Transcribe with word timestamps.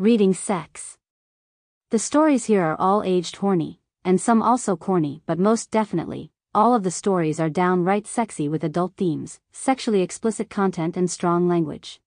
Reading 0.00 0.32
sex. 0.32 0.96
The 1.90 1.98
stories 1.98 2.44
here 2.44 2.62
are 2.62 2.76
all 2.78 3.02
aged 3.02 3.34
horny, 3.34 3.80
and 4.04 4.20
some 4.20 4.40
also 4.40 4.76
corny, 4.76 5.22
but 5.26 5.40
most 5.40 5.72
definitely, 5.72 6.30
all 6.54 6.72
of 6.72 6.84
the 6.84 6.92
stories 6.92 7.40
are 7.40 7.50
downright 7.50 8.06
sexy 8.06 8.48
with 8.48 8.62
adult 8.62 8.94
themes, 8.96 9.40
sexually 9.50 10.00
explicit 10.00 10.48
content, 10.48 10.96
and 10.96 11.10
strong 11.10 11.48
language. 11.48 12.00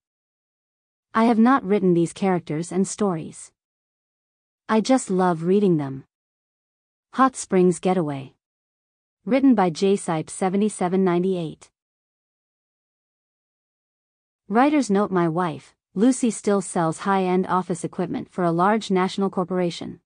I 1.12 1.24
have 1.24 1.38
not 1.38 1.62
written 1.64 1.92
these 1.92 2.14
characters 2.14 2.72
and 2.72 2.88
stories. 2.88 3.52
I 4.70 4.80
just 4.80 5.10
love 5.10 5.42
reading 5.42 5.76
them. 5.76 6.04
Hot 7.12 7.36
Springs 7.36 7.78
Getaway. 7.78 8.32
Written 9.26 9.54
by 9.54 9.68
J. 9.68 9.98
Sipe 9.98 10.30
7798. 10.30 11.70
Writer's 14.48 14.90
note 14.90 15.10
My 15.10 15.28
wife, 15.28 15.74
Lucy 15.94 16.30
still 16.30 16.62
sells 16.62 17.00
high-end 17.00 17.46
office 17.46 17.84
equipment 17.84 18.26
for 18.30 18.44
a 18.44 18.50
large 18.50 18.90
national 18.90 19.28
corporation. 19.28 20.00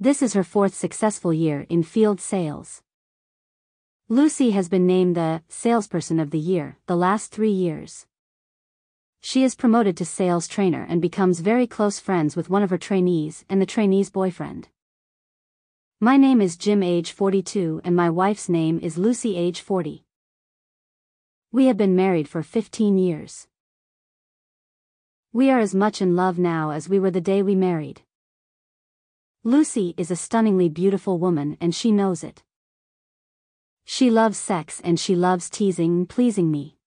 This 0.00 0.22
is 0.22 0.32
her 0.32 0.42
fourth 0.42 0.74
successful 0.74 1.34
year 1.34 1.66
in 1.68 1.82
field 1.82 2.18
sales. 2.18 2.82
Lucy 4.08 4.52
has 4.52 4.70
been 4.70 4.86
named 4.86 5.16
the 5.16 5.42
Salesperson 5.48 6.18
of 6.18 6.30
the 6.30 6.38
Year 6.38 6.78
the 6.86 6.96
last 6.96 7.30
three 7.30 7.50
years. 7.50 8.06
She 9.20 9.44
is 9.44 9.54
promoted 9.54 9.98
to 9.98 10.06
sales 10.06 10.48
trainer 10.48 10.86
and 10.88 11.02
becomes 11.02 11.40
very 11.40 11.66
close 11.66 12.00
friends 12.00 12.36
with 12.36 12.48
one 12.48 12.62
of 12.62 12.70
her 12.70 12.78
trainees 12.78 13.44
and 13.50 13.60
the 13.60 13.66
trainee's 13.66 14.08
boyfriend. 14.08 14.68
My 16.00 16.16
name 16.16 16.40
is 16.40 16.56
Jim 16.56 16.82
age 16.82 17.12
42 17.12 17.82
and 17.84 17.94
my 17.94 18.08
wife's 18.08 18.48
name 18.48 18.78
is 18.82 18.96
Lucy 18.96 19.36
age 19.36 19.60
40. 19.60 20.06
We 21.52 21.66
have 21.66 21.76
been 21.76 21.94
married 21.94 22.30
for 22.30 22.42
15 22.42 22.96
years. 22.96 23.46
We 25.36 25.50
are 25.50 25.58
as 25.60 25.74
much 25.74 26.00
in 26.00 26.16
love 26.16 26.38
now 26.38 26.70
as 26.70 26.88
we 26.88 26.98
were 26.98 27.10
the 27.10 27.20
day 27.20 27.42
we 27.42 27.54
married. 27.54 28.00
Lucy 29.44 29.92
is 29.98 30.10
a 30.10 30.16
stunningly 30.16 30.70
beautiful 30.70 31.18
woman 31.18 31.58
and 31.60 31.74
she 31.74 31.92
knows 31.92 32.24
it. 32.24 32.42
She 33.84 34.08
loves 34.08 34.38
sex 34.38 34.80
and 34.82 34.98
she 34.98 35.14
loves 35.14 35.50
teasing 35.50 35.90
and 35.94 36.08
pleasing 36.08 36.50
me. 36.50 36.78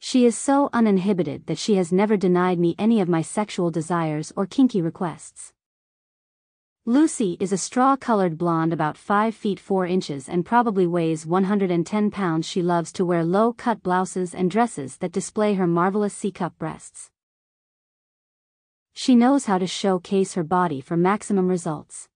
She 0.00 0.26
is 0.26 0.36
so 0.36 0.70
uninhibited 0.72 1.46
that 1.46 1.56
she 1.56 1.76
has 1.76 1.92
never 1.92 2.16
denied 2.16 2.58
me 2.58 2.74
any 2.80 3.00
of 3.00 3.08
my 3.08 3.22
sexual 3.22 3.70
desires 3.70 4.32
or 4.34 4.44
kinky 4.44 4.82
requests. 4.82 5.53
Lucy 6.86 7.38
is 7.40 7.50
a 7.50 7.56
straw-colored 7.56 8.36
blonde 8.36 8.70
about 8.70 8.98
5 8.98 9.34
feet 9.34 9.58
4 9.58 9.86
inches 9.86 10.28
and 10.28 10.44
probably 10.44 10.86
weighs 10.86 11.24
110 11.24 12.10
pounds. 12.10 12.46
She 12.46 12.60
loves 12.60 12.92
to 12.92 13.06
wear 13.06 13.24
low-cut 13.24 13.82
blouses 13.82 14.34
and 14.34 14.50
dresses 14.50 14.98
that 14.98 15.10
display 15.10 15.54
her 15.54 15.66
marvelous 15.66 16.12
C-cup 16.12 16.58
breasts. 16.58 17.10
She 18.92 19.14
knows 19.14 19.46
how 19.46 19.56
to 19.56 19.66
showcase 19.66 20.34
her 20.34 20.44
body 20.44 20.82
for 20.82 20.94
maximum 20.94 21.48
results. 21.48 22.10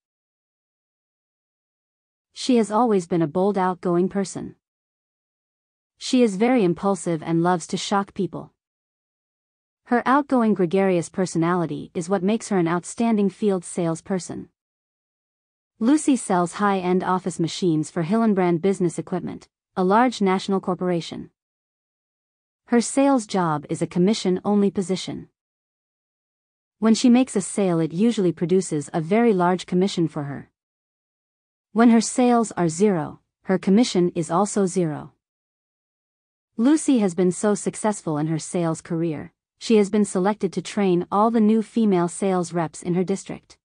She 2.34 2.58
has 2.58 2.70
always 2.70 3.06
been 3.06 3.22
a 3.22 3.26
bold 3.26 3.56
outgoing 3.56 4.10
person. 4.10 4.56
She 5.96 6.22
is 6.22 6.36
very 6.36 6.62
impulsive 6.62 7.22
and 7.22 7.42
loves 7.42 7.66
to 7.68 7.78
shock 7.78 8.12
people. 8.12 8.52
Her 9.84 10.02
outgoing 10.04 10.52
gregarious 10.52 11.08
personality 11.08 11.90
is 11.94 12.10
what 12.10 12.22
makes 12.22 12.50
her 12.50 12.58
an 12.58 12.68
outstanding 12.68 13.30
field 13.30 13.64
salesperson. 13.64 14.50
Lucy 15.80 16.16
sells 16.16 16.54
high-end 16.54 17.04
office 17.04 17.38
machines 17.38 17.88
for 17.88 18.02
Hillenbrand 18.02 18.60
Business 18.60 18.98
Equipment, 18.98 19.46
a 19.76 19.84
large 19.84 20.20
national 20.20 20.58
corporation. 20.58 21.30
Her 22.66 22.80
sales 22.80 23.28
job 23.28 23.64
is 23.70 23.80
a 23.80 23.86
commission-only 23.86 24.72
position. 24.72 25.28
When 26.80 26.96
she 26.96 27.08
makes 27.08 27.36
a 27.36 27.40
sale 27.40 27.78
it 27.78 27.92
usually 27.92 28.32
produces 28.32 28.90
a 28.92 29.00
very 29.00 29.32
large 29.32 29.66
commission 29.66 30.08
for 30.08 30.24
her. 30.24 30.50
When 31.72 31.90
her 31.90 32.00
sales 32.00 32.50
are 32.56 32.68
zero, 32.68 33.20
her 33.44 33.56
commission 33.56 34.10
is 34.16 34.32
also 34.32 34.66
zero. 34.66 35.12
Lucy 36.56 36.98
has 36.98 37.14
been 37.14 37.30
so 37.30 37.54
successful 37.54 38.18
in 38.18 38.26
her 38.26 38.40
sales 38.40 38.80
career, 38.80 39.32
she 39.60 39.76
has 39.76 39.90
been 39.90 40.04
selected 40.04 40.52
to 40.54 40.60
train 40.60 41.06
all 41.12 41.30
the 41.30 41.40
new 41.40 41.62
female 41.62 42.08
sales 42.08 42.52
reps 42.52 42.82
in 42.82 42.94
her 42.94 43.04
district. 43.04 43.57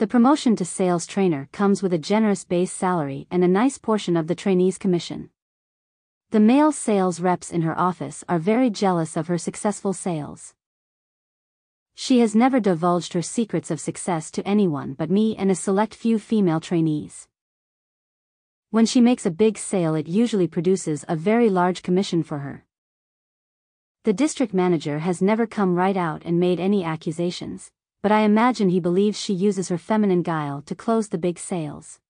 The 0.00 0.06
promotion 0.06 0.56
to 0.56 0.64
sales 0.64 1.06
trainer 1.06 1.50
comes 1.52 1.82
with 1.82 1.92
a 1.92 1.98
generous 1.98 2.42
base 2.42 2.72
salary 2.72 3.26
and 3.30 3.44
a 3.44 3.46
nice 3.46 3.76
portion 3.76 4.16
of 4.16 4.28
the 4.28 4.34
trainee's 4.34 4.78
commission. 4.78 5.28
The 6.30 6.40
male 6.40 6.72
sales 6.72 7.20
reps 7.20 7.50
in 7.50 7.60
her 7.60 7.78
office 7.78 8.24
are 8.26 8.38
very 8.38 8.70
jealous 8.70 9.14
of 9.14 9.26
her 9.26 9.36
successful 9.36 9.92
sales. 9.92 10.54
She 11.94 12.20
has 12.20 12.34
never 12.34 12.60
divulged 12.60 13.12
her 13.12 13.20
secrets 13.20 13.70
of 13.70 13.78
success 13.78 14.30
to 14.30 14.48
anyone 14.48 14.94
but 14.94 15.10
me 15.10 15.36
and 15.36 15.50
a 15.50 15.54
select 15.54 15.94
few 15.94 16.18
female 16.18 16.60
trainees. 16.60 17.28
When 18.70 18.86
she 18.86 19.02
makes 19.02 19.26
a 19.26 19.30
big 19.30 19.58
sale 19.58 19.94
it 19.94 20.08
usually 20.08 20.48
produces 20.48 21.04
a 21.08 21.14
very 21.14 21.50
large 21.50 21.82
commission 21.82 22.22
for 22.22 22.38
her. 22.38 22.64
The 24.04 24.14
district 24.14 24.54
manager 24.54 25.00
has 25.00 25.20
never 25.20 25.46
come 25.46 25.74
right 25.74 25.98
out 25.98 26.22
and 26.24 26.40
made 26.40 26.58
any 26.58 26.82
accusations, 26.82 27.70
but 28.02 28.10
I 28.12 28.20
imagine 28.20 28.68
he 28.68 28.80
believes 28.80 29.20
she 29.20 29.34
uses 29.34 29.68
her 29.68 29.78
feminine 29.78 30.22
guile 30.22 30.62
to 30.62 30.74
close 30.74 31.08
the 31.08 31.18
big 31.18 31.38
sales. 31.38 32.00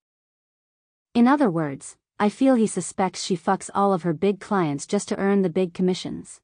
In 1.15 1.27
other 1.27 1.51
words, 1.51 1.97
I 2.19 2.29
feel 2.29 2.55
he 2.55 2.67
suspects 2.67 3.25
she 3.25 3.37
fucks 3.37 3.71
all 3.75 3.93
of 3.93 4.03
her 4.03 4.13
big 4.13 4.41
clients 4.41 4.87
just 4.87 5.09
to 5.09 5.19
earn 5.19 5.43
the 5.43 5.51
big 5.51 5.75
commissions. 5.75 6.41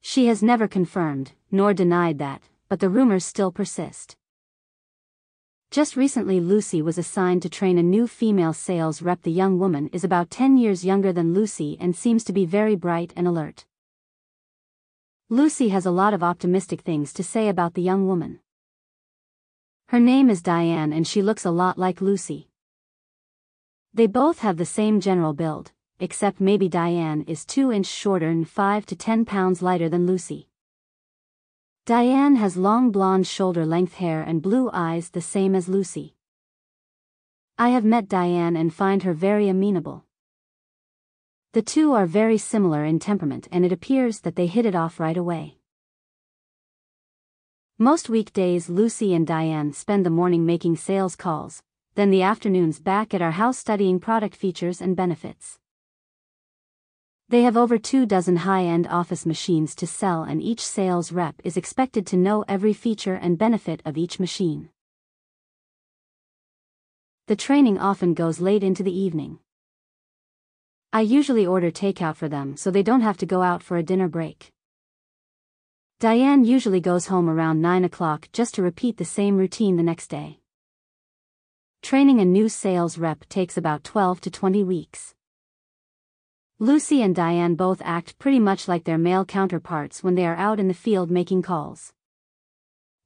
She 0.00 0.26
has 0.26 0.42
never 0.42 0.66
confirmed, 0.66 1.32
nor 1.50 1.74
denied 1.74 2.18
that, 2.18 2.42
but 2.68 2.80
the 2.80 2.88
rumors 2.88 3.24
still 3.24 3.52
persist. 3.52 4.16
Just 5.70 5.96
recently 5.96 6.40
Lucy 6.40 6.80
was 6.80 6.96
assigned 6.96 7.42
to 7.42 7.48
train 7.48 7.76
a 7.76 7.82
new 7.82 8.06
female 8.06 8.52
sales 8.52 9.02
rep. 9.02 9.22
The 9.22 9.32
young 9.32 9.58
woman 9.58 9.88
is 9.88 10.04
about 10.04 10.30
10 10.30 10.56
years 10.56 10.84
younger 10.84 11.12
than 11.12 11.34
Lucy 11.34 11.76
and 11.80 11.94
seems 11.94 12.24
to 12.24 12.32
be 12.32 12.46
very 12.46 12.76
bright 12.76 13.12
and 13.16 13.26
alert. 13.26 13.66
Lucy 15.28 15.70
has 15.70 15.84
a 15.84 15.90
lot 15.90 16.14
of 16.14 16.22
optimistic 16.22 16.82
things 16.82 17.12
to 17.12 17.24
say 17.24 17.48
about 17.48 17.74
the 17.74 17.82
young 17.82 18.06
woman. 18.06 18.38
Her 19.88 19.98
name 19.98 20.30
is 20.30 20.40
Diane 20.40 20.92
and 20.92 21.04
she 21.04 21.20
looks 21.20 21.44
a 21.44 21.50
lot 21.50 21.76
like 21.76 22.00
Lucy. 22.00 22.48
They 23.92 24.06
both 24.06 24.38
have 24.38 24.56
the 24.56 24.64
same 24.64 25.00
general 25.00 25.32
build, 25.32 25.72
except 25.98 26.40
maybe 26.40 26.68
Diane 26.68 27.24
is 27.26 27.44
2 27.44 27.72
inch 27.72 27.86
shorter 27.86 28.28
and 28.28 28.48
5 28.48 28.86
to 28.86 28.94
10 28.94 29.24
pounds 29.24 29.62
lighter 29.62 29.88
than 29.88 30.06
Lucy. 30.06 30.46
Diane 31.86 32.36
has 32.36 32.56
long 32.56 32.92
blonde 32.92 33.26
shoulder 33.26 33.66
length 33.66 33.94
hair 33.94 34.22
and 34.22 34.40
blue 34.40 34.70
eyes 34.72 35.10
the 35.10 35.20
same 35.20 35.56
as 35.56 35.68
Lucy. 35.68 36.14
I 37.58 37.70
have 37.70 37.84
met 37.84 38.08
Diane 38.08 38.54
and 38.54 38.72
find 38.72 39.02
her 39.02 39.12
very 39.12 39.48
amenable. 39.48 40.05
The 41.56 41.62
two 41.62 41.94
are 41.94 42.04
very 42.04 42.36
similar 42.36 42.84
in 42.84 42.98
temperament 42.98 43.48
and 43.50 43.64
it 43.64 43.72
appears 43.72 44.20
that 44.20 44.36
they 44.36 44.46
hit 44.46 44.66
it 44.66 44.74
off 44.74 45.00
right 45.00 45.16
away. 45.16 45.56
Most 47.78 48.10
weekdays 48.10 48.68
Lucy 48.68 49.14
and 49.14 49.26
Diane 49.26 49.72
spend 49.72 50.04
the 50.04 50.10
morning 50.10 50.44
making 50.44 50.76
sales 50.76 51.16
calls, 51.16 51.62
then 51.94 52.10
the 52.10 52.20
afternoons 52.20 52.78
back 52.78 53.14
at 53.14 53.22
our 53.22 53.30
house 53.30 53.56
studying 53.56 53.98
product 53.98 54.36
features 54.36 54.82
and 54.82 54.94
benefits. 54.94 55.58
They 57.30 57.40
have 57.44 57.56
over 57.56 57.78
two 57.78 58.04
dozen 58.04 58.36
high-end 58.36 58.86
office 58.88 59.24
machines 59.24 59.74
to 59.76 59.86
sell 59.86 60.24
and 60.24 60.42
each 60.42 60.60
sales 60.60 61.10
rep 61.10 61.36
is 61.42 61.56
expected 61.56 62.06
to 62.08 62.18
know 62.18 62.44
every 62.46 62.74
feature 62.74 63.14
and 63.14 63.38
benefit 63.38 63.80
of 63.86 63.96
each 63.96 64.20
machine. 64.20 64.68
The 67.28 67.36
training 67.36 67.78
often 67.78 68.12
goes 68.12 68.42
late 68.42 68.62
into 68.62 68.82
the 68.82 68.94
evening. 68.94 69.38
I 70.92 71.00
usually 71.00 71.46
order 71.46 71.70
takeout 71.70 72.16
for 72.16 72.28
them 72.28 72.56
so 72.56 72.70
they 72.70 72.82
don't 72.82 73.02
have 73.02 73.16
to 73.18 73.26
go 73.26 73.42
out 73.42 73.62
for 73.62 73.76
a 73.76 73.82
dinner 73.82 74.08
break. 74.08 74.52
Diane 75.98 76.44
usually 76.44 76.80
goes 76.80 77.06
home 77.06 77.28
around 77.28 77.62
9 77.62 77.84
o'clock 77.84 78.28
just 78.32 78.54
to 78.54 78.62
repeat 78.62 78.96
the 78.96 79.04
same 79.04 79.36
routine 79.36 79.76
the 79.76 79.82
next 79.82 80.08
day. 80.08 80.40
Training 81.82 82.20
a 82.20 82.24
new 82.24 82.48
sales 82.48 82.98
rep 82.98 83.28
takes 83.28 83.56
about 83.56 83.84
12 83.84 84.20
to 84.22 84.30
20 84.30 84.64
weeks. 84.64 85.14
Lucy 86.58 87.02
and 87.02 87.14
Diane 87.14 87.54
both 87.54 87.82
act 87.84 88.18
pretty 88.18 88.38
much 88.40 88.66
like 88.66 88.84
their 88.84 88.98
male 88.98 89.24
counterparts 89.24 90.02
when 90.02 90.14
they 90.14 90.26
are 90.26 90.36
out 90.36 90.58
in 90.58 90.68
the 90.68 90.74
field 90.74 91.10
making 91.10 91.42
calls. 91.42 91.92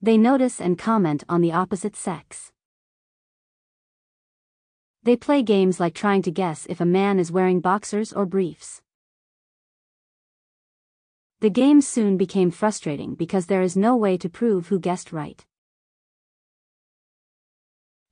They 0.00 0.16
notice 0.16 0.60
and 0.60 0.78
comment 0.78 1.24
on 1.28 1.40
the 1.40 1.52
opposite 1.52 1.96
sex. 1.96 2.52
They 5.02 5.16
play 5.16 5.42
games 5.42 5.80
like 5.80 5.94
trying 5.94 6.20
to 6.22 6.30
guess 6.30 6.66
if 6.68 6.80
a 6.80 6.84
man 6.84 7.18
is 7.18 7.32
wearing 7.32 7.60
boxers 7.60 8.12
or 8.12 8.26
briefs. 8.26 8.82
The 11.40 11.48
game 11.48 11.80
soon 11.80 12.18
became 12.18 12.50
frustrating 12.50 13.14
because 13.14 13.46
there 13.46 13.62
is 13.62 13.78
no 13.78 13.96
way 13.96 14.18
to 14.18 14.28
prove 14.28 14.68
who 14.68 14.78
guessed 14.78 15.10
right. 15.10 15.42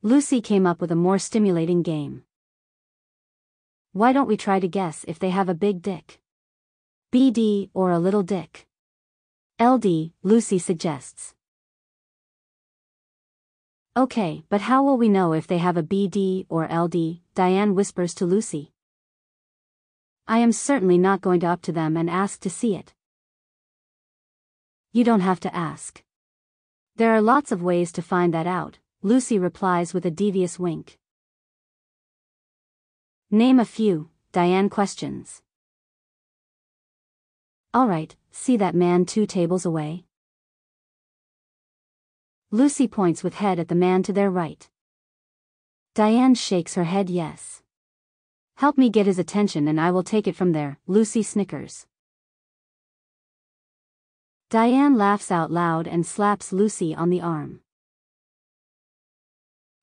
Lucy 0.01 0.41
came 0.41 0.67
up 0.67 0.81
with 0.81 0.91
a 0.91 0.97
more 0.97 1.19
stimulating 1.19 1.83
game. 1.83 2.23
Why 3.93 4.15
don't 4.15 4.29
we 4.29 4.39
try 4.39 4.59
to 4.59 4.69
guess 4.69 5.05
if 5.07 5.19
they 5.19 5.29
have 5.29 5.51
a 5.51 5.55
big 5.55 5.83
dick? 5.83 6.21
BD 7.13 7.69
or 7.75 7.91
a 7.91 7.99
little 7.99 8.23
dick? 8.23 8.67
LD, 9.61 10.13
Lucy 10.23 10.59
suggests. 10.59 11.35
Okay, 13.97 14.45
but 14.49 14.63
how 14.63 14.83
will 14.83 14.97
we 14.97 15.09
know 15.09 15.33
if 15.33 15.47
they 15.47 15.59
have 15.59 15.77
a 15.77 15.83
BD 15.83 16.47
or 16.49 16.67
LD? 16.67 17.21
Diane 17.35 17.75
whispers 17.75 18.15
to 18.15 18.27
Lucy. 18.27 18.73
I 20.27 20.39
am 20.39 20.53
certainly 20.53 20.99
not 20.99 21.21
going 21.21 21.41
to 21.41 21.47
up 21.47 21.63
to 21.63 21.73
them 21.73 21.97
and 21.97 22.09
ask 22.09 22.41
to 22.41 22.51
see 22.51 22.77
it. 22.77 22.93
You 24.93 25.05
don't 25.05 25.21
have 25.21 25.41
to 25.41 25.55
ask. 25.55 26.03
There 26.97 27.13
are 27.13 27.23
lots 27.23 27.53
of 27.53 27.63
ways 27.63 27.93
to 27.93 28.03
find 28.03 28.35
that 28.35 28.47
out, 28.47 28.79
Lucy 29.03 29.39
replies 29.39 29.95
with 29.95 30.05
a 30.05 30.11
devious 30.11 30.59
wink. 30.59 30.99
Name 33.31 33.61
a 33.61 33.65
few, 33.65 34.11
Diane 34.33 34.69
questions. 34.69 35.43
Alright, 37.77 38.17
see 38.33 38.57
that 38.57 38.75
man 38.75 39.05
two 39.05 39.27
tables 39.27 39.65
away? 39.65 40.08
Lucy 42.51 42.89
points 42.89 43.23
with 43.23 43.35
head 43.35 43.59
at 43.59 43.69
the 43.69 43.75
man 43.75 44.03
to 44.03 44.11
their 44.11 44.31
right. 44.31 44.71
Diane 45.95 46.35
shakes 46.35 46.77
her 46.77 46.85
head 46.85 47.11
yes. 47.11 47.63
Help 48.57 48.79
me 48.79 48.89
get 48.89 49.05
his 49.05 49.19
attention 49.19 49.69
and 49.69 49.79
I 49.79 49.91
will 49.91 50.03
take 50.03 50.27
it 50.27 50.35
from 50.35 50.53
there, 50.53 50.79
Lucy 50.87 51.23
snickers. 51.23 51.87
Diane 54.49 54.97
laughs 54.97 55.31
out 55.31 55.51
loud 55.51 55.87
and 55.87 56.07
slaps 56.07 56.51
Lucy 56.51 56.95
on 56.95 57.11
the 57.11 57.21
arm. 57.21 57.61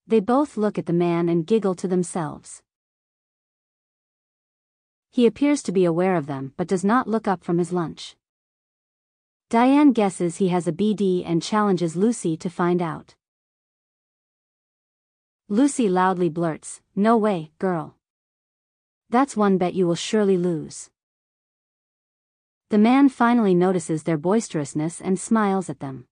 They 0.07 0.19
both 0.19 0.57
look 0.57 0.79
at 0.79 0.87
the 0.87 0.93
man 0.93 1.29
and 1.29 1.45
giggle 1.45 1.75
to 1.75 1.87
themselves. 1.87 2.63
He 5.11 5.27
appears 5.27 5.61
to 5.63 5.71
be 5.71 5.85
aware 5.85 6.15
of 6.15 6.25
them 6.25 6.53
but 6.57 6.67
does 6.67 6.83
not 6.83 7.07
look 7.07 7.27
up 7.27 7.43
from 7.43 7.59
his 7.59 7.71
lunch. 7.71 8.15
Diane 9.49 9.91
guesses 9.91 10.37
he 10.37 10.47
has 10.47 10.67
a 10.67 10.71
BD 10.71 11.23
and 11.23 11.41
challenges 11.41 11.95
Lucy 11.95 12.35
to 12.37 12.49
find 12.49 12.81
out. 12.81 13.13
Lucy 15.47 15.87
loudly 15.87 16.29
blurts, 16.29 16.81
No 16.95 17.15
way, 17.15 17.51
girl. 17.59 17.95
That's 19.11 19.37
one 19.37 19.59
bet 19.59 19.75
you 19.75 19.85
will 19.85 19.93
surely 19.95 20.35
lose. 20.35 20.89
The 22.69 22.79
man 22.79 23.07
finally 23.07 23.53
notices 23.53 24.01
their 24.03 24.17
boisterousness 24.17 24.99
and 24.99 25.19
smiles 25.19 25.69
at 25.69 25.79
them. 25.79 26.07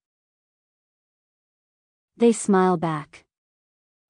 They 2.15 2.31
smile 2.31 2.77
back. 2.77 3.25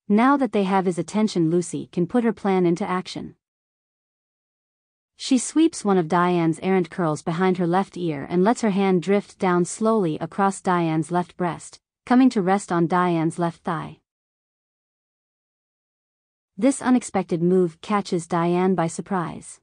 Now 0.10 0.36
that 0.36 0.52
they 0.52 0.64
have 0.64 0.86
his 0.86 1.00
attention 1.00 1.50
Lucy 1.50 1.88
can 1.94 2.08
put 2.08 2.26
her 2.26 2.34
plan 2.34 2.66
into 2.66 2.86
action. 2.86 3.36
She 5.16 5.38
sweeps 5.38 5.86
one 5.86 5.98
of 5.98 6.08
Diane's 6.08 6.60
errant 6.62 6.90
curls 6.90 7.22
behind 7.22 7.58
her 7.58 7.68
left 7.68 7.98
ear 7.98 8.28
and 8.30 8.44
lets 8.44 8.62
her 8.62 8.72
hand 8.72 9.02
drift 9.02 9.38
down 9.40 9.66
slowly 9.66 10.18
across 10.20 10.62
Diane's 10.62 11.12
left 11.12 11.38
breast, 11.38 11.80
coming 12.06 12.30
to 12.32 12.42
rest 12.42 12.72
on 12.72 12.88
Diane's 12.88 13.40
left 13.40 13.64
thigh. 13.64 14.00
This 16.58 16.82
unexpected 16.82 17.42
move 17.42 17.82
catches 17.82 18.28
Diane 18.28 18.76
by 18.76 18.88
surprise. 18.88 19.60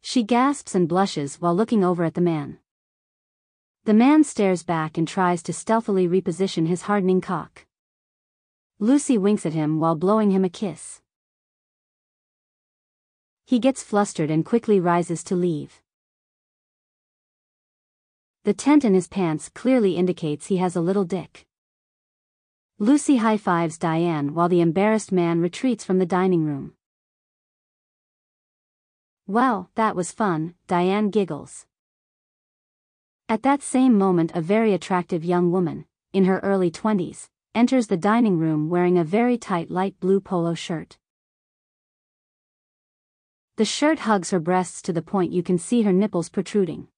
She 0.00 0.22
gasps 0.22 0.74
and 0.74 0.88
blushes 0.88 1.40
while 1.40 1.54
looking 1.54 1.82
over 1.82 2.04
at 2.04 2.14
the 2.14 2.20
man. 2.20 2.58
The 3.84 3.94
man 3.94 4.24
stares 4.24 4.62
back 4.62 4.96
and 4.96 5.06
tries 5.06 5.42
to 5.42 5.52
stealthily 5.52 6.08
reposition 6.08 6.66
his 6.68 6.82
hardening 6.82 7.20
cock. 7.20 7.66
Lucy 8.78 9.18
winks 9.18 9.44
at 9.44 9.52
him 9.52 9.78
while 9.78 9.94
blowing 9.94 10.30
him 10.30 10.44
a 10.44 10.48
kiss. 10.48 11.02
He 13.46 13.58
gets 13.58 13.82
flustered 13.82 14.30
and 14.30 14.44
quickly 14.44 14.80
rises 14.80 15.22
to 15.24 15.36
leave. 15.36 15.82
The 18.44 18.54
tent 18.54 18.84
in 18.84 18.94
his 18.94 19.08
pants 19.08 19.48
clearly 19.48 19.96
indicates 19.96 20.46
he 20.46 20.58
has 20.58 20.76
a 20.76 20.80
little 20.80 21.04
dick. 21.04 21.46
Lucy 22.78 23.16
high-fives 23.16 23.78
Diane 23.78 24.34
while 24.34 24.48
the 24.48 24.60
embarrassed 24.60 25.12
man 25.12 25.40
retreats 25.40 25.84
from 25.84 25.98
the 25.98 26.06
dining 26.06 26.44
room. 26.44 26.74
Well, 29.26 29.70
that 29.74 29.96
was 29.96 30.12
fun, 30.12 30.54
Diane 30.66 31.10
giggles. 31.10 31.66
At 33.28 33.42
that 33.42 33.62
same 33.62 33.96
moment 33.96 34.32
a 34.34 34.42
very 34.42 34.74
attractive 34.74 35.24
young 35.24 35.50
woman, 35.50 35.86
in 36.12 36.24
her 36.26 36.40
early 36.40 36.70
twenties, 36.70 37.30
enters 37.54 37.86
the 37.86 37.96
dining 37.96 38.38
room 38.38 38.68
wearing 38.68 38.98
a 38.98 39.04
very 39.04 39.38
tight 39.38 39.70
light 39.70 39.98
blue 40.00 40.20
polo 40.20 40.54
shirt. 40.54 40.98
The 43.56 43.64
shirt 43.64 44.00
hugs 44.00 44.30
her 44.30 44.40
breasts 44.40 44.82
to 44.82 44.92
the 44.92 45.00
point 45.00 45.30
you 45.30 45.44
can 45.44 45.58
see 45.58 45.82
her 45.82 45.92
nipples 45.92 46.28
protruding. 46.28 46.88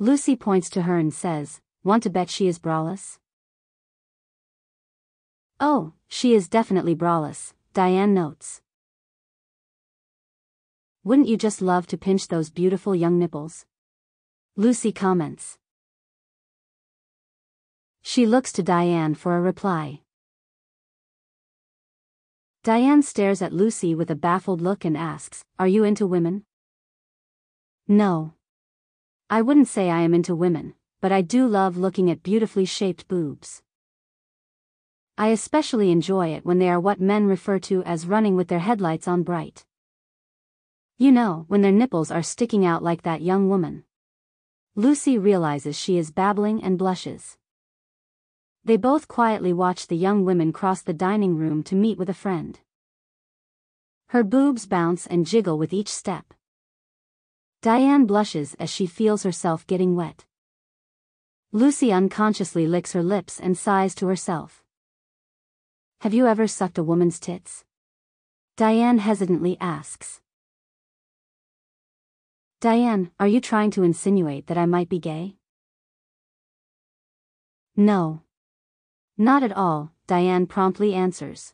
Lucy 0.00 0.34
points 0.34 0.68
to 0.70 0.82
her 0.82 0.98
and 0.98 1.14
says, 1.14 1.60
Want 1.84 2.02
to 2.02 2.10
bet 2.10 2.28
she 2.28 2.48
is 2.48 2.58
braless? 2.58 3.18
Oh, 5.60 5.92
she 6.08 6.34
is 6.34 6.48
definitely 6.48 6.96
braless, 6.96 7.52
Diane 7.74 8.12
notes. 8.12 8.60
Wouldn't 11.04 11.28
you 11.28 11.36
just 11.36 11.62
love 11.62 11.86
to 11.86 11.96
pinch 11.96 12.26
those 12.26 12.50
beautiful 12.50 12.96
young 12.96 13.20
nipples? 13.20 13.66
Lucy 14.56 14.90
comments. 14.90 15.58
She 18.02 18.26
looks 18.26 18.52
to 18.52 18.64
Diane 18.64 19.14
for 19.14 19.36
a 19.36 19.40
reply. 19.40 20.00
Diane 22.68 23.00
stares 23.00 23.40
at 23.40 23.54
Lucy 23.54 23.94
with 23.94 24.10
a 24.10 24.14
baffled 24.14 24.60
look 24.60 24.84
and 24.84 24.94
asks, 24.94 25.42
Are 25.58 25.66
you 25.66 25.84
into 25.84 26.06
women? 26.06 26.44
No. 27.88 28.34
I 29.30 29.40
wouldn't 29.40 29.68
say 29.68 29.88
I 29.88 30.02
am 30.02 30.12
into 30.12 30.34
women, 30.36 30.74
but 31.00 31.10
I 31.10 31.22
do 31.22 31.46
love 31.46 31.78
looking 31.78 32.10
at 32.10 32.22
beautifully 32.22 32.66
shaped 32.66 33.08
boobs. 33.08 33.62
I 35.16 35.28
especially 35.28 35.90
enjoy 35.90 36.34
it 36.34 36.44
when 36.44 36.58
they 36.58 36.68
are 36.68 36.78
what 36.78 37.00
men 37.00 37.24
refer 37.26 37.58
to 37.60 37.82
as 37.84 38.06
running 38.06 38.36
with 38.36 38.48
their 38.48 38.58
headlights 38.58 39.08
on 39.08 39.22
bright. 39.22 39.64
You 40.98 41.10
know, 41.10 41.46
when 41.48 41.62
their 41.62 41.72
nipples 41.72 42.10
are 42.10 42.22
sticking 42.22 42.66
out 42.66 42.82
like 42.82 43.00
that 43.00 43.22
young 43.22 43.48
woman. 43.48 43.84
Lucy 44.74 45.16
realizes 45.16 45.74
she 45.74 45.96
is 45.96 46.10
babbling 46.10 46.62
and 46.62 46.76
blushes. 46.76 47.37
They 48.68 48.76
both 48.76 49.08
quietly 49.08 49.54
watch 49.54 49.86
the 49.86 49.96
young 49.96 50.26
women 50.26 50.52
cross 50.52 50.82
the 50.82 50.92
dining 50.92 51.38
room 51.38 51.62
to 51.62 51.74
meet 51.74 51.96
with 51.96 52.10
a 52.10 52.20
friend. 52.24 52.60
Her 54.08 54.22
boobs 54.22 54.66
bounce 54.66 55.06
and 55.06 55.24
jiggle 55.24 55.56
with 55.56 55.72
each 55.72 55.88
step. 55.88 56.34
Diane 57.62 58.04
blushes 58.04 58.52
as 58.60 58.68
she 58.68 58.86
feels 58.86 59.22
herself 59.22 59.66
getting 59.66 59.96
wet. 59.96 60.26
Lucy 61.50 61.90
unconsciously 61.90 62.66
licks 62.66 62.92
her 62.92 63.02
lips 63.02 63.40
and 63.40 63.56
sighs 63.56 63.94
to 63.94 64.06
herself. 64.06 64.62
Have 66.02 66.12
you 66.12 66.26
ever 66.26 66.46
sucked 66.46 66.76
a 66.76 66.82
woman's 66.82 67.18
tits? 67.18 67.64
Diane 68.58 68.98
hesitantly 68.98 69.56
asks. 69.62 70.20
Diane, 72.60 73.12
are 73.18 73.28
you 73.28 73.40
trying 73.40 73.70
to 73.70 73.82
insinuate 73.82 74.46
that 74.48 74.58
I 74.58 74.66
might 74.66 74.90
be 74.90 74.98
gay? 74.98 75.36
No. 77.74 78.24
Not 79.20 79.42
at 79.42 79.50
all, 79.50 79.90
Diane 80.06 80.46
promptly 80.46 80.94
answers. 80.94 81.52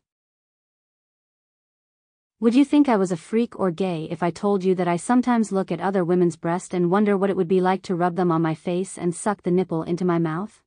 Would 2.38 2.54
you 2.54 2.62
think 2.62 2.90
I 2.90 2.98
was 2.98 3.10
a 3.10 3.16
freak 3.16 3.58
or 3.58 3.70
gay 3.70 4.06
if 4.10 4.22
I 4.22 4.30
told 4.30 4.62
you 4.62 4.74
that 4.74 4.86
I 4.86 4.96
sometimes 4.96 5.50
look 5.50 5.72
at 5.72 5.80
other 5.80 6.04
women's 6.04 6.36
breasts 6.36 6.74
and 6.74 6.90
wonder 6.90 7.16
what 7.16 7.30
it 7.30 7.38
would 7.38 7.48
be 7.48 7.62
like 7.62 7.80
to 7.84 7.94
rub 7.94 8.16
them 8.16 8.30
on 8.30 8.42
my 8.42 8.54
face 8.54 8.98
and 8.98 9.14
suck 9.14 9.42
the 9.42 9.50
nipple 9.50 9.82
into 9.82 10.04
my 10.04 10.18
mouth? 10.18 10.60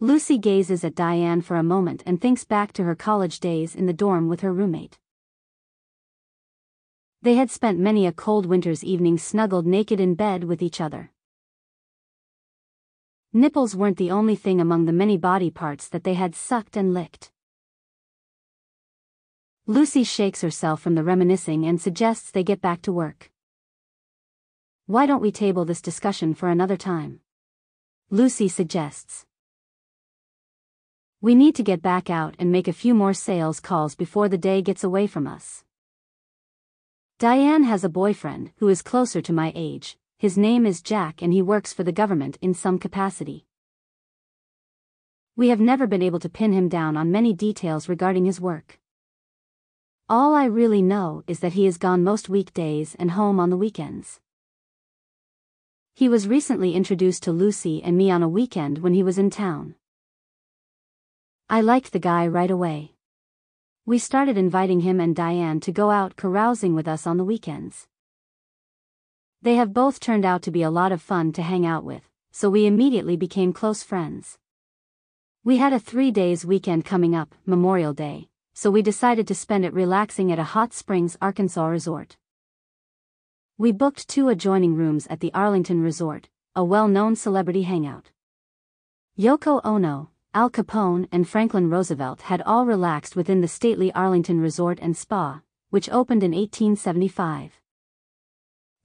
Lucy 0.00 0.38
gazes 0.38 0.84
at 0.84 0.94
Diane 0.94 1.42
for 1.42 1.56
a 1.58 1.62
moment 1.62 2.02
and 2.06 2.18
thinks 2.18 2.44
back 2.44 2.72
to 2.72 2.84
her 2.84 2.94
college 2.94 3.40
days 3.40 3.74
in 3.74 3.84
the 3.84 3.92
dorm 3.92 4.26
with 4.26 4.40
her 4.40 4.54
roommate. 4.54 4.98
They 7.20 7.34
had 7.34 7.50
spent 7.50 7.78
many 7.78 8.06
a 8.06 8.12
cold 8.12 8.46
winter's 8.46 8.82
evening 8.82 9.18
snuggled 9.18 9.66
naked 9.66 10.00
in 10.00 10.14
bed 10.14 10.44
with 10.44 10.62
each 10.62 10.80
other. 10.80 11.12
Nipples 13.36 13.76
weren't 13.76 13.98
the 13.98 14.10
only 14.10 14.34
thing 14.34 14.62
among 14.62 14.86
the 14.86 14.94
many 14.94 15.18
body 15.18 15.50
parts 15.50 15.88
that 15.88 16.04
they 16.04 16.14
had 16.14 16.34
sucked 16.34 16.74
and 16.74 16.94
licked. 16.94 17.30
Lucy 19.66 20.04
shakes 20.04 20.40
herself 20.40 20.80
from 20.80 20.94
the 20.94 21.04
reminiscing 21.04 21.66
and 21.66 21.78
suggests 21.78 22.30
they 22.30 22.42
get 22.42 22.62
back 22.62 22.80
to 22.80 22.90
work. 22.90 23.30
Why 24.86 25.04
don't 25.04 25.20
we 25.20 25.30
table 25.30 25.66
this 25.66 25.82
discussion 25.82 26.32
for 26.32 26.48
another 26.48 26.78
time? 26.78 27.20
Lucy 28.08 28.48
suggests. 28.48 29.26
We 31.20 31.34
need 31.34 31.54
to 31.56 31.62
get 31.62 31.82
back 31.82 32.08
out 32.08 32.36
and 32.38 32.50
make 32.50 32.68
a 32.68 32.72
few 32.72 32.94
more 32.94 33.12
sales 33.12 33.60
calls 33.60 33.94
before 33.94 34.30
the 34.30 34.38
day 34.38 34.62
gets 34.62 34.82
away 34.82 35.06
from 35.06 35.26
us. 35.26 35.62
Diane 37.18 37.64
has 37.64 37.84
a 37.84 37.90
boyfriend 37.90 38.52
who 38.60 38.68
is 38.68 38.80
closer 38.80 39.20
to 39.20 39.32
my 39.34 39.52
age, 39.54 39.98
his 40.18 40.38
name 40.38 40.64
is 40.64 40.80
Jack 40.80 41.20
and 41.20 41.30
he 41.30 41.42
works 41.42 41.74
for 41.74 41.84
the 41.84 41.92
government 41.92 42.38
in 42.40 42.54
some 42.54 42.78
capacity. 42.78 43.44
We 45.36 45.48
have 45.50 45.60
never 45.60 45.86
been 45.86 46.00
able 46.00 46.20
to 46.20 46.30
pin 46.30 46.54
him 46.54 46.70
down 46.70 46.96
on 46.96 47.12
many 47.12 47.34
details 47.34 47.86
regarding 47.86 48.24
his 48.24 48.40
work. 48.40 48.80
All 50.08 50.34
I 50.34 50.46
really 50.46 50.80
know 50.80 51.22
is 51.26 51.40
that 51.40 51.52
he 51.52 51.66
is 51.66 51.76
gone 51.76 52.02
most 52.02 52.30
weekdays 52.30 52.94
and 52.98 53.10
home 53.10 53.38
on 53.38 53.50
the 53.50 53.58
weekends. 53.58 54.18
He 55.94 56.08
was 56.08 56.26
recently 56.26 56.74
introduced 56.74 57.22
to 57.24 57.32
Lucy 57.32 57.82
and 57.82 57.94
me 57.94 58.10
on 58.10 58.22
a 58.22 58.28
weekend 58.28 58.78
when 58.78 58.94
he 58.94 59.02
was 59.02 59.18
in 59.18 59.28
town. 59.28 59.74
I 61.50 61.60
liked 61.60 61.92
the 61.92 61.98
guy 61.98 62.26
right 62.26 62.50
away. 62.50 62.94
We 63.84 63.98
started 63.98 64.38
inviting 64.38 64.80
him 64.80 64.98
and 64.98 65.14
Diane 65.14 65.60
to 65.60 65.72
go 65.72 65.90
out 65.90 66.16
carousing 66.16 66.74
with 66.74 66.88
us 66.88 67.06
on 67.06 67.18
the 67.18 67.24
weekends. 67.24 67.86
They 69.46 69.54
have 69.54 69.72
both 69.72 70.00
turned 70.00 70.24
out 70.24 70.42
to 70.42 70.50
be 70.50 70.64
a 70.64 70.70
lot 70.70 70.90
of 70.90 71.00
fun 71.00 71.30
to 71.34 71.40
hang 71.40 71.64
out 71.64 71.84
with, 71.84 72.10
so 72.32 72.50
we 72.50 72.66
immediately 72.66 73.16
became 73.16 73.52
close 73.52 73.80
friends. 73.80 74.38
We 75.44 75.58
had 75.58 75.72
a 75.72 75.78
three 75.78 76.10
days 76.10 76.44
weekend 76.44 76.84
coming 76.84 77.14
up, 77.14 77.32
Memorial 77.46 77.92
Day, 77.92 78.28
so 78.54 78.72
we 78.72 78.82
decided 78.82 79.28
to 79.28 79.36
spend 79.36 79.64
it 79.64 79.72
relaxing 79.72 80.32
at 80.32 80.40
a 80.40 80.50
Hot 80.54 80.72
Springs, 80.72 81.16
Arkansas 81.22 81.64
resort. 81.64 82.16
We 83.56 83.70
booked 83.70 84.08
two 84.08 84.30
adjoining 84.30 84.74
rooms 84.74 85.06
at 85.06 85.20
the 85.20 85.32
Arlington 85.32 85.80
Resort, 85.80 86.28
a 86.56 86.64
well-known 86.64 87.14
celebrity 87.14 87.62
hangout. 87.62 88.10
Yoko 89.16 89.60
Ono, 89.62 90.10
Al 90.34 90.50
Capone 90.50 91.06
and 91.12 91.28
Franklin 91.28 91.70
Roosevelt 91.70 92.22
had 92.22 92.42
all 92.42 92.66
relaxed 92.66 93.14
within 93.14 93.42
the 93.42 93.46
stately 93.46 93.92
Arlington 93.92 94.40
Resort 94.40 94.80
and 94.82 94.96
Spa, 94.96 95.42
which 95.70 95.88
opened 95.90 96.24
in 96.24 96.32
1875. 96.32 97.60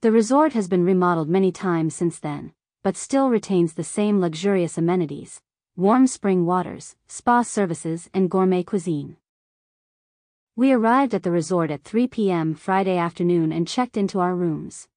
The 0.02 0.10
resort 0.10 0.52
has 0.54 0.66
been 0.66 0.84
remodeled 0.84 1.28
many 1.28 1.52
times 1.52 1.94
since 1.94 2.18
then, 2.18 2.52
but 2.82 2.96
still 2.96 3.30
retains 3.30 3.74
the 3.74 3.84
same 3.84 4.20
luxurious 4.20 4.76
amenities, 4.76 5.40
warm 5.76 6.08
spring 6.08 6.44
waters, 6.44 6.96
spa 7.06 7.42
services 7.42 8.10
and 8.12 8.28
gourmet 8.28 8.64
cuisine. 8.64 9.16
We 10.56 10.72
arrived 10.72 11.14
at 11.14 11.22
the 11.22 11.30
resort 11.30 11.70
at 11.70 11.84
3 11.84 12.08
p.m. 12.08 12.54
Friday 12.54 12.98
afternoon 12.98 13.52
and 13.52 13.68
checked 13.68 13.96
into 13.96 14.18
our 14.18 14.34
rooms. 14.34 14.88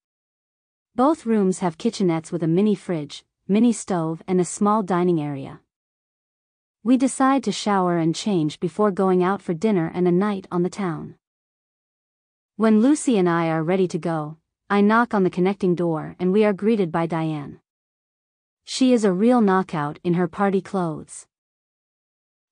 Both 0.96 1.28
rooms 1.28 1.60
have 1.60 1.78
kitchenettes 1.78 2.32
with 2.32 2.42
a 2.42 2.48
mini 2.48 2.74
fridge, 2.74 3.24
mini 3.48 3.74
stove 3.74 4.24
and 4.28 4.42
a 4.42 4.44
small 4.44 4.82
dining 4.82 5.22
area. 5.22 5.62
We 6.84 6.98
decide 6.98 7.44
to 7.44 7.52
shower 7.52 8.00
and 8.00 8.16
change 8.16 8.60
before 8.60 8.90
going 8.90 9.24
out 9.24 9.44
for 9.44 9.54
dinner 9.54 9.92
and 9.94 10.08
a 10.08 10.12
night 10.12 10.48
on 10.52 10.64
the 10.64 10.70
town. 10.72 11.14
When 12.56 12.82
Lucy 12.82 13.20
and 13.20 13.30
I 13.30 13.50
are 13.50 13.64
ready 13.64 13.88
to 13.90 14.00
go, 14.00 14.38
I 14.68 14.82
knock 14.82 15.14
on 15.14 15.24
the 15.24 15.30
connecting 15.30 15.76
door 15.76 16.16
and 16.20 16.34
we 16.34 16.44
are 16.44 16.52
greeted 16.52 16.92
by 16.92 17.06
Diane. 17.06 17.60
She 18.64 18.94
is 18.94 19.04
a 19.04 19.14
real 19.14 19.40
knockout 19.40 20.00
in 20.04 20.16
her 20.16 20.28
party 20.28 20.60
clothes. 20.60 21.28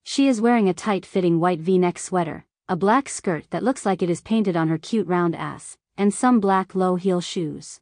She 0.03 0.27
is 0.27 0.39
wearing 0.39 0.69
a 0.69 0.75
tight-fitting 0.75 1.39
white 1.39 1.59
v-neck 1.59 1.97
sweater, 1.97 2.45
a 2.69 2.75
black 2.75 3.09
skirt 3.09 3.49
that 3.49 3.63
looks 3.63 3.83
like 3.83 4.03
it 4.03 4.11
is 4.11 4.21
painted 4.21 4.55
on 4.55 4.67
her 4.67 4.77
cute 4.77 5.07
round 5.07 5.35
ass, 5.35 5.75
and 5.97 6.13
some 6.13 6.39
black 6.39 6.75
low-heel 6.75 7.19
shoes. 7.19 7.81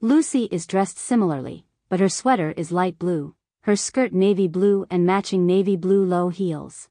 Lucy 0.00 0.48
is 0.50 0.66
dressed 0.66 0.98
similarly, 0.98 1.64
but 1.88 2.00
her 2.00 2.08
sweater 2.08 2.50
is 2.56 2.72
light 2.72 2.98
blue, 2.98 3.36
her 3.62 3.76
skirt 3.76 4.12
navy 4.12 4.48
blue 4.48 4.84
and 4.90 5.06
matching 5.06 5.46
navy 5.46 5.76
blue 5.76 6.04
low 6.04 6.28
heels. 6.28 6.88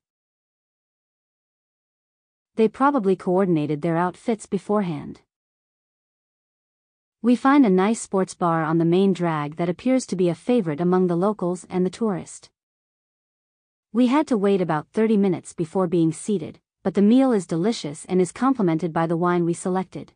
They 2.57 2.67
probably 2.67 3.15
coordinated 3.15 3.83
their 3.83 3.97
outfits 3.97 4.47
beforehand. 4.47 5.21
We 7.21 7.35
find 7.35 7.63
a 7.63 7.69
nice 7.69 8.01
sports 8.01 8.33
bar 8.33 8.63
on 8.63 8.79
the 8.79 8.85
main 8.85 9.13
drag 9.13 9.57
that 9.57 9.69
appears 9.69 10.07
to 10.07 10.15
be 10.15 10.27
a 10.27 10.33
favorite 10.33 10.81
among 10.81 11.05
the 11.05 11.15
locals 11.15 11.67
and 11.69 11.85
the 11.85 11.91
tourist. 11.91 12.49
We 13.93 14.07
had 14.07 14.25
to 14.27 14.37
wait 14.37 14.59
about 14.59 14.87
30 14.91 15.17
minutes 15.17 15.53
before 15.53 15.85
being 15.85 16.11
seated, 16.11 16.59
but 16.83 16.95
the 16.95 17.03
meal 17.03 17.31
is 17.31 17.45
delicious 17.45 18.05
and 18.05 18.19
is 18.19 18.31
complemented 18.31 18.91
by 18.91 19.05
the 19.05 19.17
wine 19.17 19.45
we 19.45 19.53
selected. 19.53 20.13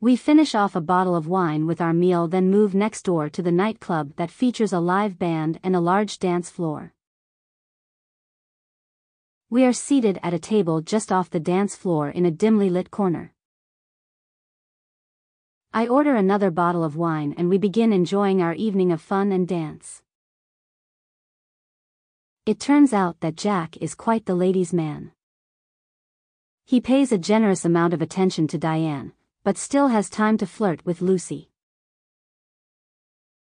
We 0.00 0.14
finish 0.14 0.54
off 0.54 0.76
a 0.76 0.80
bottle 0.80 1.16
of 1.16 1.26
wine 1.26 1.66
with 1.66 1.80
our 1.80 1.92
meal 1.92 2.28
then 2.28 2.48
move 2.48 2.76
next 2.76 3.02
door 3.02 3.28
to 3.30 3.42
the 3.42 3.50
nightclub 3.50 4.14
that 4.18 4.30
features 4.30 4.72
a 4.72 4.78
live 4.78 5.18
band 5.18 5.58
and 5.64 5.74
a 5.74 5.80
large 5.80 6.20
dance 6.20 6.48
floor. 6.48 6.92
We 9.48 9.64
are 9.64 9.72
seated 9.72 10.18
at 10.24 10.34
a 10.34 10.40
table 10.40 10.80
just 10.80 11.12
off 11.12 11.30
the 11.30 11.38
dance 11.38 11.76
floor 11.76 12.08
in 12.08 12.26
a 12.26 12.32
dimly 12.32 12.68
lit 12.68 12.90
corner. 12.90 13.32
I 15.72 15.86
order 15.86 16.16
another 16.16 16.50
bottle 16.50 16.82
of 16.82 16.96
wine 16.96 17.32
and 17.38 17.48
we 17.48 17.56
begin 17.56 17.92
enjoying 17.92 18.42
our 18.42 18.54
evening 18.54 18.90
of 18.90 19.00
fun 19.00 19.30
and 19.30 19.46
dance. 19.46 20.02
It 22.44 22.58
turns 22.58 22.92
out 22.92 23.20
that 23.20 23.36
Jack 23.36 23.76
is 23.76 23.94
quite 23.94 24.26
the 24.26 24.34
ladies' 24.34 24.72
man. 24.72 25.12
He 26.64 26.80
pays 26.80 27.12
a 27.12 27.18
generous 27.18 27.64
amount 27.64 27.94
of 27.94 28.02
attention 28.02 28.48
to 28.48 28.58
Diane, 28.58 29.12
but 29.44 29.56
still 29.56 29.88
has 29.88 30.10
time 30.10 30.38
to 30.38 30.46
flirt 30.46 30.84
with 30.84 31.00
Lucy. 31.00 31.50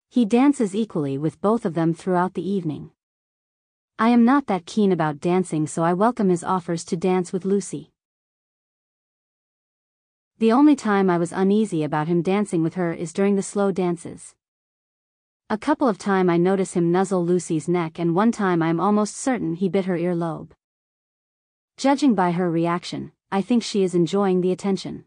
He 0.07 0.23
dances 0.23 0.75
equally 0.75 1.17
with 1.17 1.41
both 1.41 1.65
of 1.65 1.73
them 1.73 1.95
throughout 1.95 2.35
the 2.35 2.47
evening. 2.47 2.91
I 3.97 4.09
am 4.09 4.25
not 4.25 4.47
that 4.47 4.65
keen 4.65 4.91
about 4.91 5.21
dancing 5.21 5.67
so 5.67 5.81
I 5.81 5.93
welcome 5.93 6.27
his 6.27 6.43
offers 6.43 6.83
to 6.85 6.97
dance 6.97 7.31
with 7.31 7.45
Lucy. 7.45 7.93
The 10.37 10.51
only 10.51 10.75
time 10.75 11.09
I 11.09 11.17
was 11.17 11.31
uneasy 11.31 11.81
about 11.81 12.09
him 12.09 12.21
dancing 12.21 12.61
with 12.61 12.73
her 12.73 12.91
is 12.91 13.13
during 13.13 13.37
the 13.37 13.41
slow 13.41 13.71
dances. 13.71 14.35
A 15.49 15.57
couple 15.57 15.87
of 15.87 15.97
time 15.97 16.29
I 16.29 16.35
notice 16.35 16.73
him 16.73 16.91
nuzzle 16.91 17.25
Lucy's 17.25 17.69
neck 17.69 17.97
and 17.97 18.13
one 18.13 18.33
time 18.33 18.61
I 18.61 18.67
am 18.67 18.81
almost 18.81 19.15
certain 19.15 19.53
he 19.53 19.69
bit 19.69 19.85
her 19.85 19.97
earlobe. 19.97 20.51
Judging 21.77 22.13
by 22.15 22.31
her 22.31 22.51
reaction, 22.51 23.13
I 23.31 23.41
think 23.41 23.63
she 23.63 23.81
is 23.81 23.95
enjoying 23.95 24.41
the 24.41 24.51
attention. 24.51 25.05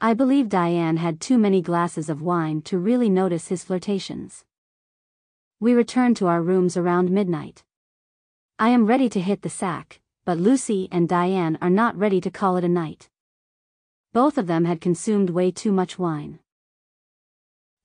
I 0.00 0.14
believe 0.14 0.48
Diane 0.48 0.96
had 0.96 1.20
too 1.20 1.36
many 1.36 1.60
glasses 1.60 2.08
of 2.08 2.22
wine 2.22 2.62
to 2.62 2.78
really 2.78 3.10
notice 3.10 3.48
his 3.48 3.64
flirtations. 3.64 4.46
We 5.60 5.74
return 5.74 6.14
to 6.14 6.26
our 6.26 6.40
rooms 6.40 6.78
around 6.78 7.10
midnight. 7.10 7.64
I 8.58 8.70
am 8.70 8.86
ready 8.86 9.10
to 9.10 9.20
hit 9.20 9.42
the 9.42 9.50
sack, 9.50 10.00
but 10.24 10.38
Lucy 10.38 10.88
and 10.90 11.06
Diane 11.06 11.58
are 11.60 11.68
not 11.68 11.94
ready 11.94 12.22
to 12.22 12.30
call 12.30 12.56
it 12.56 12.64
a 12.64 12.68
night. 12.68 13.10
Both 14.14 14.38
of 14.38 14.46
them 14.46 14.64
had 14.64 14.80
consumed 14.80 15.28
way 15.28 15.50
too 15.50 15.72
much 15.72 15.98
wine. 15.98 16.38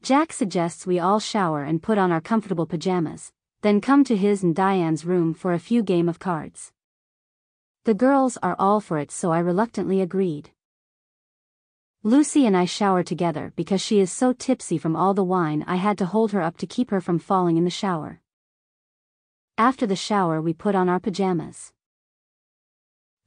Jack 0.02 0.32
suggests 0.32 0.88
we 0.88 0.98
all 0.98 1.20
shower 1.20 1.66
and 1.66 1.84
put 1.84 1.98
on 1.98 2.10
our 2.10 2.22
comfortable 2.22 2.66
pajamas, 2.66 3.34
then 3.64 3.82
come 3.82 4.06
to 4.06 4.16
his 4.16 4.44
and 4.44 4.56
Diane's 4.56 5.04
room 5.04 5.34
for 5.34 5.52
a 5.52 5.60
few 5.60 5.84
game 5.84 6.08
of 6.08 6.20
cards. 6.20 6.72
The 7.84 7.94
girls 7.94 8.38
are 8.42 8.56
all 8.58 8.80
for 8.80 8.98
it 8.98 9.12
so 9.12 9.34
I 9.34 9.40
reluctantly 9.40 10.00
agreed. 10.00 10.52
Lucy 12.02 12.46
and 12.46 12.56
I 12.56 12.64
shower 12.64 13.04
together 13.04 13.52
because 13.58 13.82
she 13.82 14.00
is 14.00 14.10
so 14.10 14.32
tipsy 14.32 14.78
from 14.78 14.96
all 14.96 15.14
the 15.14 15.22
wine 15.22 15.66
I 15.68 15.76
had 15.76 15.98
to 15.98 16.06
hold 16.06 16.32
her 16.32 16.42
up 16.42 16.56
to 16.60 16.66
keep 16.66 16.92
her 16.92 17.02
from 17.02 17.20
falling 17.20 17.58
in 17.58 17.66
the 17.66 17.70
shower. 17.70 18.22
After 19.58 19.86
the 19.86 19.96
shower 19.96 20.42
we 20.42 20.54
put 20.54 20.76
on 20.76 20.90
our 20.90 21.00
pajamas. 21.00 21.72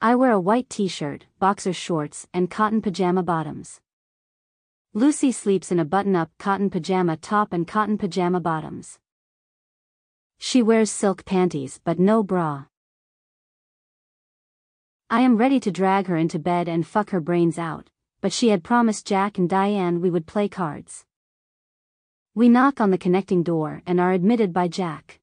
I 0.00 0.14
wear 0.14 0.32
a 0.32 0.40
white 0.40 0.68
t-shirt, 0.68 1.26
boxer 1.38 1.72
shorts, 1.72 2.26
and 2.34 2.50
cotton 2.50 2.82
pajama 2.82 3.22
bottoms. 3.22 3.80
Lucy 4.92 5.32
sleeps 5.32 5.70
in 5.70 5.78
a 5.78 5.84
button-up 5.84 6.30
cotton 6.38 6.70
pajama 6.70 7.16
top 7.16 7.52
and 7.52 7.66
cotton 7.66 7.98
pajama 7.98 8.40
bottoms. 8.40 8.98
She 10.38 10.62
wears 10.62 10.90
silk 10.90 11.24
panties 11.24 11.80
but 11.84 11.98
no 11.98 12.22
bra. 12.22 12.64
I 15.10 15.20
am 15.20 15.36
ready 15.36 15.60
to 15.60 15.70
drag 15.70 16.06
her 16.06 16.16
into 16.16 16.38
bed 16.38 16.68
and 16.68 16.86
fuck 16.86 17.10
her 17.10 17.20
brains 17.20 17.58
out, 17.58 17.90
but 18.20 18.32
she 18.32 18.48
had 18.48 18.64
promised 18.64 19.06
Jack 19.06 19.38
and 19.38 19.48
Diane 19.48 20.00
we 20.00 20.10
would 20.10 20.26
play 20.26 20.48
cards. 20.48 21.04
We 22.34 22.48
knock 22.48 22.80
on 22.80 22.90
the 22.90 22.98
connecting 22.98 23.42
door 23.42 23.82
and 23.86 24.00
are 24.00 24.12
admitted 24.12 24.52
by 24.52 24.68
Jack. 24.68 25.20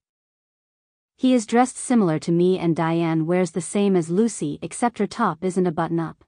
He 1.22 1.36
is 1.36 1.46
dressed 1.46 1.78
similar 1.78 2.18
to 2.18 2.32
me 2.32 2.58
and 2.58 2.76
Diane 2.76 3.28
wears 3.28 3.52
the 3.52 3.62
same 3.62 3.96
as 3.96 4.10
Lucy 4.10 4.58
except 4.64 4.98
her 4.98 5.06
top 5.06 5.44
isn't 5.44 5.68
a 5.68 5.72
button-up. 5.72 6.24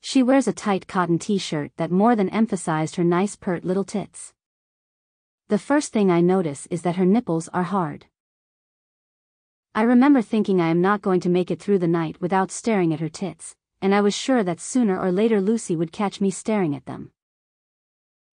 She 0.00 0.20
wears 0.20 0.48
a 0.48 0.52
tight 0.52 0.88
cotton 0.88 1.20
t-shirt 1.20 1.70
that 1.76 1.92
more 1.92 2.16
than 2.16 2.28
emphasized 2.30 2.96
her 2.96 3.04
nice 3.04 3.36
pert 3.36 3.64
little 3.64 3.84
tits. 3.84 4.34
The 5.46 5.60
first 5.60 5.92
thing 5.92 6.10
I 6.10 6.20
notice 6.20 6.66
is 6.72 6.82
that 6.82 6.96
her 6.96 7.06
nipples 7.06 7.46
are 7.54 7.62
hard. 7.62 8.06
I 9.76 9.82
remember 9.82 10.22
thinking 10.22 10.60
I 10.60 10.70
am 10.70 10.80
not 10.80 11.00
going 11.00 11.20
to 11.20 11.28
make 11.28 11.48
it 11.48 11.60
through 11.62 11.78
the 11.78 11.86
night 11.86 12.20
without 12.20 12.50
staring 12.50 12.92
at 12.92 12.98
her 12.98 13.08
tits, 13.08 13.54
and 13.80 13.94
I 13.94 14.00
was 14.00 14.12
sure 14.12 14.42
that 14.42 14.58
sooner 14.58 14.98
or 14.98 15.12
later 15.12 15.40
Lucy 15.40 15.76
would 15.76 15.92
catch 15.92 16.20
me 16.20 16.32
staring 16.32 16.74
at 16.74 16.86
them. 16.86 17.12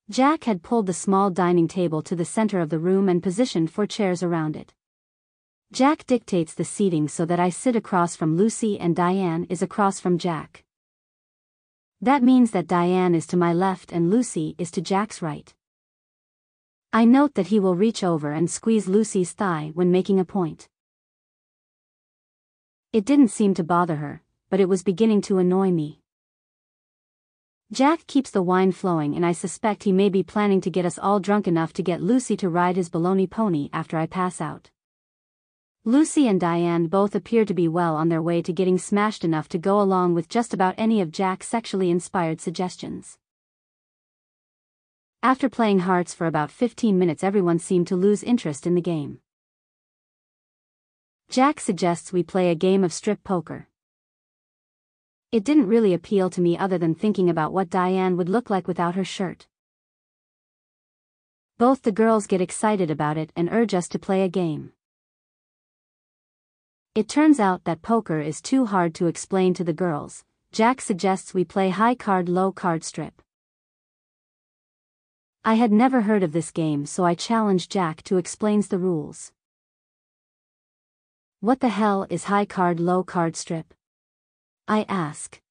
Jack 0.09 0.45
had 0.45 0.63
pulled 0.63 0.87
the 0.87 0.93
small 0.93 1.29
dining 1.29 1.67
table 1.67 2.01
to 2.01 2.15
the 2.15 2.25
center 2.25 2.61
of 2.61 2.71
the 2.71 2.79
room 2.79 3.07
and 3.07 3.21
positioned 3.21 3.69
four 3.69 3.85
chairs 3.85 4.23
around 4.23 4.55
it. 4.55 4.73
Jack 5.75 6.05
dictates 6.05 6.53
the 6.53 6.63
seating 6.63 7.09
so 7.09 7.25
that 7.25 7.37
I 7.37 7.49
sit 7.49 7.75
across 7.75 8.15
from 8.15 8.37
Lucy 8.37 8.79
and 8.79 8.95
Diane 8.95 9.45
is 9.49 9.61
across 9.61 9.99
from 9.99 10.17
Jack. 10.17 10.63
That 11.99 12.23
means 12.23 12.51
that 12.51 12.65
Diane 12.65 13.13
is 13.13 13.27
to 13.27 13.35
my 13.35 13.51
left 13.51 13.91
and 13.91 14.09
Lucy 14.09 14.55
is 14.57 14.71
to 14.71 14.81
Jack's 14.81 15.21
right. 15.21 15.53
I 16.93 17.03
note 17.03 17.33
that 17.33 17.47
he 17.47 17.59
will 17.59 17.75
reach 17.75 18.05
over 18.05 18.31
and 18.31 18.49
squeeze 18.49 18.87
Lucy's 18.87 19.33
thigh 19.33 19.71
when 19.73 19.91
making 19.91 20.17
a 20.17 20.23
point. 20.23 20.69
It 22.93 23.03
didn't 23.03 23.35
seem 23.35 23.53
to 23.55 23.63
bother 23.65 23.97
her, 23.97 24.21
but 24.49 24.61
it 24.61 24.69
was 24.69 24.81
beginning 24.81 25.19
to 25.23 25.39
annoy 25.39 25.71
me. 25.71 25.99
Jack 27.73 28.07
keeps 28.07 28.31
the 28.31 28.41
wine 28.41 28.71
flowing 28.71 29.13
and 29.13 29.25
I 29.25 29.33
suspect 29.33 29.83
he 29.83 29.91
may 29.91 30.07
be 30.07 30.23
planning 30.23 30.61
to 30.61 30.71
get 30.71 30.85
us 30.85 30.97
all 30.97 31.19
drunk 31.19 31.49
enough 31.49 31.73
to 31.73 31.83
get 31.83 32.01
Lucy 32.01 32.37
to 32.37 32.47
ride 32.47 32.77
his 32.77 32.89
baloney 32.89 33.29
pony 33.29 33.67
after 33.73 33.97
I 33.97 34.05
pass 34.05 34.39
out. 34.39 34.71
Lucy 35.87 36.27
and 36.27 36.41
Diane 36.41 36.87
both 36.87 37.13
appear 37.13 37.45
to 37.45 37.53
be 37.53 37.67
well 37.67 37.95
on 37.95 38.09
their 38.09 38.21
way 38.21 38.41
to 38.41 38.51
getting 38.51 38.79
smashed 38.79 39.23
enough 39.23 39.47
to 39.49 39.59
go 39.59 39.79
along 39.79 40.15
with 40.15 40.27
just 40.27 40.51
about 40.51 40.73
any 40.79 40.99
of 40.99 41.11
Jack's 41.11 41.47
sexually 41.47 41.91
inspired 41.91 42.41
suggestions. 42.41 43.19
After 45.21 45.47
playing 45.47 45.81
hearts 45.81 46.11
for 46.11 46.25
about 46.25 46.49
15 46.49 46.97
minutes 46.97 47.23
everyone 47.23 47.59
seemed 47.59 47.85
to 47.89 47.95
lose 47.95 48.23
interest 48.23 48.65
in 48.65 48.73
the 48.73 48.81
game. 48.81 49.19
Jack 51.29 51.59
suggests 51.59 52.11
we 52.11 52.23
play 52.23 52.49
a 52.49 52.55
game 52.55 52.83
of 52.83 52.91
strip 52.91 53.23
poker. 53.23 53.67
It 55.31 55.43
didn't 55.43 55.67
really 55.67 55.93
appeal 55.93 56.31
to 56.31 56.41
me 56.41 56.57
other 56.57 56.79
than 56.79 56.95
thinking 56.95 57.29
about 57.29 57.53
what 57.53 57.69
Diane 57.69 58.17
would 58.17 58.29
look 58.29 58.49
like 58.49 58.67
without 58.67 58.95
her 58.95 59.05
shirt. 59.05 59.45
Both 61.59 61.83
the 61.83 61.91
girls 61.91 62.25
get 62.25 62.41
excited 62.41 62.89
about 62.89 63.19
it 63.19 63.31
and 63.35 63.49
urge 63.51 63.75
us 63.75 63.87
to 63.89 63.99
play 63.99 64.23
a 64.23 64.29
game. 64.29 64.71
It 66.95 67.09
turns 67.09 67.41
out 67.41 67.65
that 67.65 67.81
poker 67.81 68.21
is 68.21 68.41
too 68.41 68.67
hard 68.67 68.95
to 68.95 69.07
explain 69.07 69.53
to 69.55 69.65
the 69.65 69.73
girls. 69.73 70.23
Jack 70.53 70.79
suggests 70.79 71.33
we 71.33 71.43
play 71.43 71.69
high 71.69 71.93
card 71.93 72.29
low 72.29 72.53
card 72.53 72.85
strip. 72.85 73.21
I 75.43 75.55
had 75.55 75.73
never 75.73 76.03
heard 76.03 76.23
of 76.23 76.31
this 76.31 76.51
game 76.51 76.85
so 76.85 77.03
I 77.03 77.13
challenged 77.13 77.69
Jack 77.69 78.01
to 78.03 78.15
explains 78.17 78.69
the 78.69 78.77
rules. 78.77 79.33
What 81.41 81.59
the 81.59 81.67
hell 81.67 82.07
is 82.09 82.23
high 82.23 82.45
card 82.45 82.79
low 82.79 83.03
card 83.03 83.35
strip? 83.35 83.73
I 84.65 84.85
ask. 84.87 85.41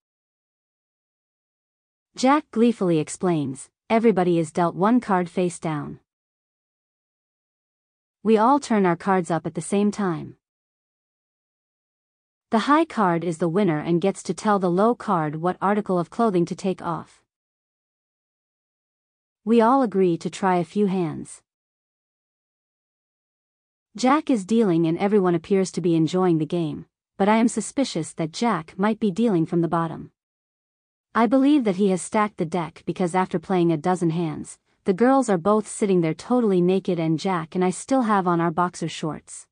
Jack 2.16 2.50
gleefully 2.52 2.98
explains, 2.98 3.68
everybody 3.90 4.38
is 4.38 4.50
dealt 4.50 4.76
one 4.76 4.98
card 4.98 5.28
face 5.28 5.58
down. 5.58 6.00
We 8.22 8.38
all 8.38 8.58
turn 8.58 8.86
our 8.86 8.96
cards 8.96 9.30
up 9.30 9.44
at 9.44 9.54
the 9.54 9.60
same 9.60 9.90
time. 9.90 10.38
The 12.54 12.70
high 12.70 12.84
card 12.84 13.24
is 13.24 13.38
the 13.38 13.48
winner 13.48 13.80
and 13.80 14.00
gets 14.00 14.22
to 14.22 14.32
tell 14.32 14.60
the 14.60 14.70
low 14.70 14.94
card 14.94 15.42
what 15.42 15.56
article 15.60 15.98
of 15.98 16.08
clothing 16.08 16.44
to 16.44 16.54
take 16.54 16.80
off. 16.80 17.20
We 19.44 19.60
all 19.60 19.82
agree 19.82 20.16
to 20.18 20.30
try 20.30 20.58
a 20.58 20.64
few 20.64 20.86
hands. 20.86 21.42
Jack 23.96 24.30
is 24.30 24.44
dealing 24.44 24.86
and 24.86 24.96
everyone 24.98 25.34
appears 25.34 25.72
to 25.72 25.80
be 25.80 25.96
enjoying 25.96 26.38
the 26.38 26.46
game 26.46 26.86
but 27.16 27.28
I 27.28 27.38
am 27.38 27.48
suspicious 27.48 28.12
that 28.12 28.30
Jack 28.30 28.78
might 28.78 29.00
be 29.00 29.10
dealing 29.10 29.46
from 29.46 29.60
the 29.60 29.66
bottom. 29.66 30.12
I 31.12 31.26
believe 31.26 31.64
that 31.64 31.76
he 31.82 31.90
has 31.90 32.02
stacked 32.02 32.36
the 32.36 32.46
deck 32.46 32.84
because 32.86 33.16
after 33.16 33.40
playing 33.40 33.72
a 33.72 33.76
dozen 33.76 34.10
hands, 34.10 34.60
the 34.84 34.94
girls 34.94 35.28
are 35.28 35.38
both 35.38 35.66
sitting 35.66 36.02
there 36.02 36.14
totally 36.14 36.60
naked 36.60 37.00
and 37.00 37.18
Jack 37.18 37.56
and 37.56 37.64
I 37.64 37.70
still 37.70 38.02
have 38.02 38.28
on 38.28 38.40
our 38.40 38.52
boxer 38.52 38.88
shorts. 38.88 39.48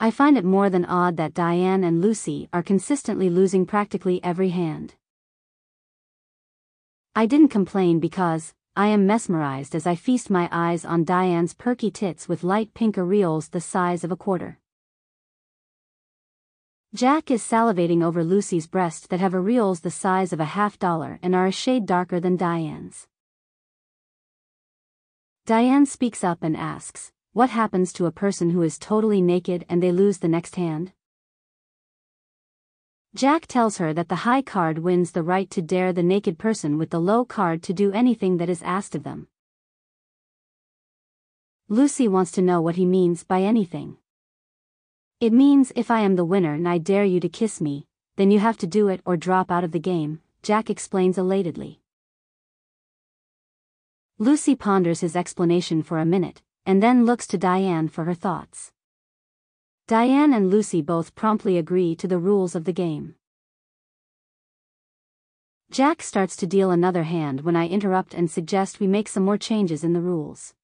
I 0.00 0.10
find 0.10 0.36
it 0.36 0.44
more 0.44 0.68
than 0.68 0.84
odd 0.84 1.16
that 1.16 1.34
Diane 1.34 1.84
and 1.84 2.00
Lucy 2.00 2.48
are 2.52 2.62
consistently 2.62 3.30
losing 3.30 3.66
practically 3.66 4.22
every 4.24 4.48
hand. 4.48 4.94
I 7.14 7.26
didn't 7.26 7.48
complain 7.48 8.00
because, 8.00 8.54
I 8.74 8.86
am 8.86 9.06
mesmerized 9.06 9.74
as 9.74 9.86
I 9.86 9.94
feast 9.94 10.30
my 10.30 10.48
eyes 10.50 10.86
on 10.86 11.04
Diane's 11.04 11.52
perky 11.52 11.90
tits 11.90 12.26
with 12.26 12.42
light 12.42 12.72
pink 12.72 12.96
areoles 12.96 13.50
the 13.50 13.60
size 13.60 14.02
of 14.02 14.10
a 14.10 14.16
quarter. 14.16 14.58
Jack 16.94 17.30
is 17.30 17.42
salivating 17.42 18.02
over 18.02 18.24
Lucy's 18.24 18.66
breasts 18.66 19.06
that 19.08 19.20
have 19.20 19.32
areoles 19.32 19.82
the 19.82 19.90
size 19.90 20.32
of 20.32 20.40
a 20.40 20.46
half 20.56 20.78
dollar 20.78 21.18
and 21.22 21.34
are 21.34 21.46
a 21.46 21.52
shade 21.52 21.84
darker 21.84 22.18
than 22.18 22.36
Diane's. 22.36 23.06
Diane 25.44 25.84
speaks 25.84 26.24
up 26.24 26.42
and 26.42 26.56
asks, 26.56 27.11
what 27.34 27.48
happens 27.48 27.94
to 27.94 28.04
a 28.04 28.12
person 28.12 28.50
who 28.50 28.60
is 28.60 28.78
totally 28.78 29.22
naked 29.22 29.64
and 29.66 29.82
they 29.82 29.90
lose 29.90 30.18
the 30.18 30.28
next 30.28 30.56
hand? 30.56 30.92
Jack 33.14 33.46
tells 33.46 33.78
her 33.78 33.94
that 33.94 34.10
the 34.10 34.26
high 34.26 34.42
card 34.42 34.80
wins 34.80 35.12
the 35.12 35.22
right 35.22 35.48
to 35.50 35.62
dare 35.62 35.94
the 35.94 36.02
naked 36.02 36.38
person 36.38 36.76
with 36.76 36.90
the 36.90 37.00
low 37.00 37.24
card 37.24 37.62
to 37.62 37.72
do 37.72 37.90
anything 37.92 38.36
that 38.36 38.50
is 38.50 38.62
asked 38.62 38.94
of 38.94 39.02
them. 39.02 39.28
Lucy 41.68 42.06
wants 42.06 42.32
to 42.32 42.42
know 42.42 42.60
what 42.60 42.76
he 42.76 42.84
means 42.84 43.24
by 43.24 43.40
anything. 43.40 43.96
It 45.18 45.32
means 45.32 45.72
if 45.74 45.90
I 45.90 46.00
am 46.00 46.16
the 46.16 46.26
winner 46.26 46.52
and 46.52 46.68
I 46.68 46.76
dare 46.76 47.04
you 47.04 47.18
to 47.20 47.30
kiss 47.30 47.62
me, 47.62 47.86
then 48.16 48.30
you 48.30 48.40
have 48.40 48.58
to 48.58 48.66
do 48.66 48.88
it 48.88 49.00
or 49.06 49.16
drop 49.16 49.50
out 49.50 49.64
of 49.64 49.72
the 49.72 49.78
game, 49.78 50.20
Jack 50.42 50.68
explains 50.68 51.16
elatedly. 51.16 51.78
Lucy 54.18 54.54
ponders 54.54 55.00
his 55.00 55.16
explanation 55.16 55.82
for 55.82 55.98
a 55.98 56.04
minute, 56.04 56.42
and 56.64 56.82
then 56.82 57.04
looks 57.04 57.26
to 57.26 57.38
Diane 57.38 57.88
for 57.88 58.04
her 58.04 58.14
thoughts. 58.14 58.72
Diane 59.88 60.32
and 60.32 60.50
Lucy 60.50 60.80
both 60.80 61.14
promptly 61.14 61.58
agree 61.58 61.94
to 61.96 62.06
the 62.06 62.18
rules 62.18 62.54
of 62.54 62.64
the 62.64 62.72
game. 62.72 63.16
Jack 65.70 66.02
starts 66.02 66.36
to 66.36 66.46
deal 66.46 66.70
another 66.70 67.04
hand 67.04 67.40
when 67.40 67.56
I 67.56 67.66
interrupt 67.66 68.14
and 68.14 68.30
suggest 68.30 68.78
we 68.78 68.86
make 68.86 69.08
some 69.08 69.24
more 69.24 69.38
changes 69.38 69.82
in 69.82 69.92
the 69.92 70.00
rules. 70.00 70.54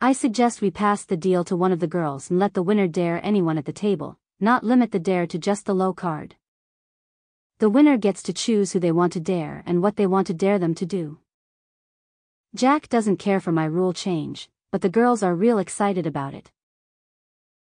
I 0.00 0.12
suggest 0.12 0.62
we 0.62 0.70
pass 0.70 1.04
the 1.04 1.16
deal 1.16 1.44
to 1.44 1.56
one 1.56 1.72
of 1.72 1.80
the 1.80 1.86
girls 1.86 2.30
and 2.30 2.38
let 2.38 2.54
the 2.54 2.62
winner 2.62 2.88
dare 2.88 3.20
anyone 3.22 3.58
at 3.58 3.66
the 3.66 3.72
table, 3.72 4.18
not 4.38 4.64
limit 4.64 4.92
the 4.92 4.98
dare 4.98 5.26
to 5.26 5.38
just 5.38 5.66
the 5.66 5.74
low 5.74 5.92
card. 5.92 6.36
The 7.58 7.68
winner 7.68 7.98
gets 7.98 8.22
to 8.22 8.32
choose 8.32 8.72
who 8.72 8.80
they 8.80 8.92
want 8.92 9.12
to 9.12 9.20
dare 9.20 9.62
and 9.66 9.82
what 9.82 9.96
they 9.96 10.06
want 10.06 10.26
to 10.28 10.34
dare 10.34 10.58
them 10.58 10.74
to 10.76 10.86
do. 10.86 11.18
Jack 12.54 12.88
doesn't 12.88 13.18
care 13.18 13.38
for 13.38 13.52
my 13.52 13.64
rule 13.64 13.92
change, 13.92 14.50
but 14.72 14.80
the 14.80 14.88
girls 14.88 15.22
are 15.22 15.36
real 15.36 15.58
excited 15.58 16.04
about 16.04 16.34
it. 16.34 16.50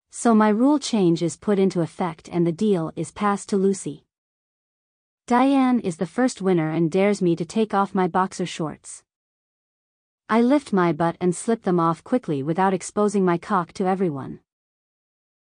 So 0.09 0.33
my 0.33 0.49
rule 0.49 0.79
change 0.79 1.21
is 1.21 1.37
put 1.37 1.59
into 1.59 1.81
effect 1.81 2.27
and 2.31 2.47
the 2.47 2.51
deal 2.51 2.91
is 2.95 3.11
passed 3.11 3.47
to 3.49 3.57
Lucy. 3.57 4.05
Diane 5.27 5.79
is 5.79 5.97
the 5.97 6.07
first 6.07 6.41
winner 6.41 6.71
and 6.71 6.89
dares 6.89 7.21
me 7.21 7.35
to 7.35 7.45
take 7.45 7.75
off 7.75 7.93
my 7.93 8.07
boxer 8.07 8.47
shorts. 8.47 9.03
I 10.27 10.41
lift 10.41 10.73
my 10.73 10.91
butt 10.93 11.15
and 11.21 11.35
slip 11.35 11.61
them 11.61 11.79
off 11.79 12.03
quickly 12.03 12.41
without 12.41 12.73
exposing 12.73 13.23
my 13.23 13.37
cock 13.37 13.73
to 13.73 13.85
everyone. 13.85 14.39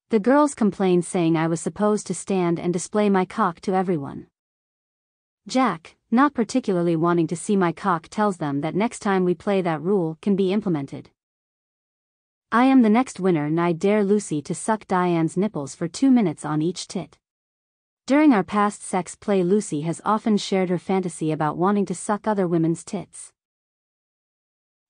The 0.09 0.19
girls 0.19 0.57
complain 0.57 1.03
saying 1.03 1.37
I 1.37 1.47
was 1.47 1.61
supposed 1.61 2.09
to 2.09 2.15
stand 2.15 2.59
and 2.59 2.73
display 2.73 3.09
my 3.09 3.25
cock 3.25 3.61
to 3.61 3.75
everyone. 3.75 4.27
Jack, 5.47 5.95
not 6.11 6.35
particularly 6.35 6.97
wanting 6.97 7.27
to 7.29 7.37
see 7.37 7.57
my 7.57 7.73
cock 7.73 8.09
tells 8.09 8.39
them 8.39 8.61
that 8.63 8.75
next 8.75 8.99
time 8.99 9.25
we 9.25 9.35
play 9.35 9.63
that 9.63 9.81
rule 9.81 10.19
can 10.21 10.35
be 10.35 10.53
implemented. 10.53 11.11
I 12.53 12.65
am 12.65 12.83
the 12.83 12.91
next 12.91 13.21
winner 13.21 13.47
and 13.47 13.61
I 13.61 13.73
dare 13.73 14.03
Lucy 14.03 14.43
to 14.43 14.55
suck 14.55 14.87
Diane's 14.89 15.37
nipples 15.37 15.77
for 15.77 15.87
two 15.87 16.11
minutes 16.11 16.45
on 16.45 16.61
each 16.61 16.89
tit. 16.89 17.17
During 18.07 18.33
our 18.33 18.43
past 18.43 18.83
sex 18.83 19.15
play 19.15 19.45
Lucy 19.45 19.83
has 19.83 20.01
often 20.05 20.37
shared 20.37 20.69
her 20.69 20.79
fantasy 20.79 21.31
about 21.31 21.57
wanting 21.57 21.87
to 21.87 21.95
suck 21.95 22.27
other 22.27 22.49
women's 22.49 22.83
tits. 22.83 23.33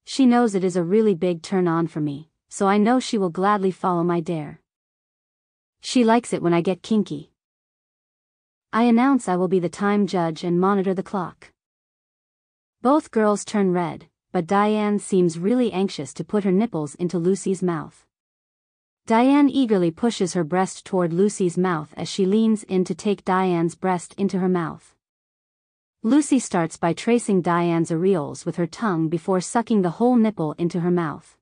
She 0.07 0.25
knows 0.25 0.55
it 0.55 0.65
is 0.65 0.77
a 0.77 0.83
really 0.83 1.15
big 1.15 1.43
turn 1.43 1.69
on 1.69 1.87
for 1.87 2.01
me, 2.01 2.31
so 2.49 2.67
I 2.67 2.79
know 2.79 2.99
she 2.99 3.19
will 3.19 3.29
gladly 3.29 3.71
follow 3.71 4.03
my 4.03 4.21
dare. 4.21 4.63
She 5.83 6.03
likes 6.03 6.33
it 6.33 6.43
when 6.43 6.55
I 6.55 6.63
get 6.63 6.83
kinky. 6.83 7.30
I 8.73 8.85
announce 8.85 9.27
I 9.29 9.35
will 9.35 9.49
be 9.49 9.59
the 9.59 9.69
time 9.69 10.07
judge 10.07 10.45
and 10.45 10.61
monitor 10.61 10.95
the 10.95 11.03
clock. 11.03 11.51
Both 12.83 13.11
girls 13.11 13.45
turn 13.45 13.73
red, 13.73 14.07
but 14.31 14.47
Diane 14.47 15.01
seems 15.01 15.41
really 15.41 15.73
anxious 15.73 16.15
to 16.15 16.25
put 16.25 16.45
her 16.45 16.53
nipples 16.53 16.95
into 16.95 17.19
Lucy's 17.19 17.65
mouth. 17.65 18.07
Diane 19.07 19.49
eagerly 19.49 19.91
pushes 19.91 20.35
her 20.35 20.45
breast 20.45 20.87
toward 20.87 21.13
Lucy's 21.13 21.59
mouth 21.59 21.93
as 21.97 22.09
she 22.09 22.25
leans 22.25 22.63
in 22.63 22.85
to 22.85 22.95
take 22.95 23.25
Diane's 23.25 23.75
breast 23.75 24.15
into 24.17 24.39
her 24.39 24.49
mouth. 24.49 24.95
Lucy 26.05 26.39
starts 26.39 26.77
by 26.77 26.93
tracing 26.93 27.43
Diane's 27.43 27.91
areoles 27.91 28.47
with 28.47 28.55
her 28.55 28.69
tongue 28.69 29.09
before 29.09 29.41
sucking 29.41 29.83
the 29.83 29.97
whole 29.99 30.15
nipple 30.15 30.53
into 30.59 30.79
her 30.79 30.93
mouth. 30.93 31.37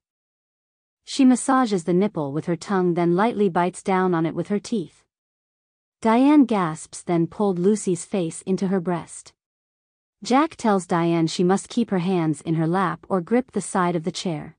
She 1.05 1.25
massages 1.25 1.83
the 1.83 1.93
nipple 1.93 2.33
with 2.33 2.47
her 2.47 2.55
tongue 2.55 2.95
then 2.95 3.15
lightly 3.15 3.49
bites 3.49 3.83
down 3.83 4.15
on 4.15 4.25
it 4.25 4.33
with 4.33 4.47
her 4.47 4.59
teeth. 4.59 5.03
Diane 6.01 6.45
gasps 6.45 7.03
then 7.03 7.27
pulled 7.27 7.59
Lucy's 7.59 8.05
face 8.05 8.41
into 8.43 8.67
her 8.67 8.79
breast. 8.79 9.33
Jack 10.23 10.55
tells 10.55 10.87
Diane 10.87 11.27
she 11.27 11.43
must 11.43 11.67
keep 11.67 11.89
her 11.89 11.99
hands 11.99 12.39
in 12.39 12.55
her 12.55 12.67
lap 12.67 13.05
or 13.09 13.19
grip 13.19 13.51
the 13.51 13.59
side 13.59 13.97
of 13.97 14.05
the 14.05 14.11
chair. 14.11 14.55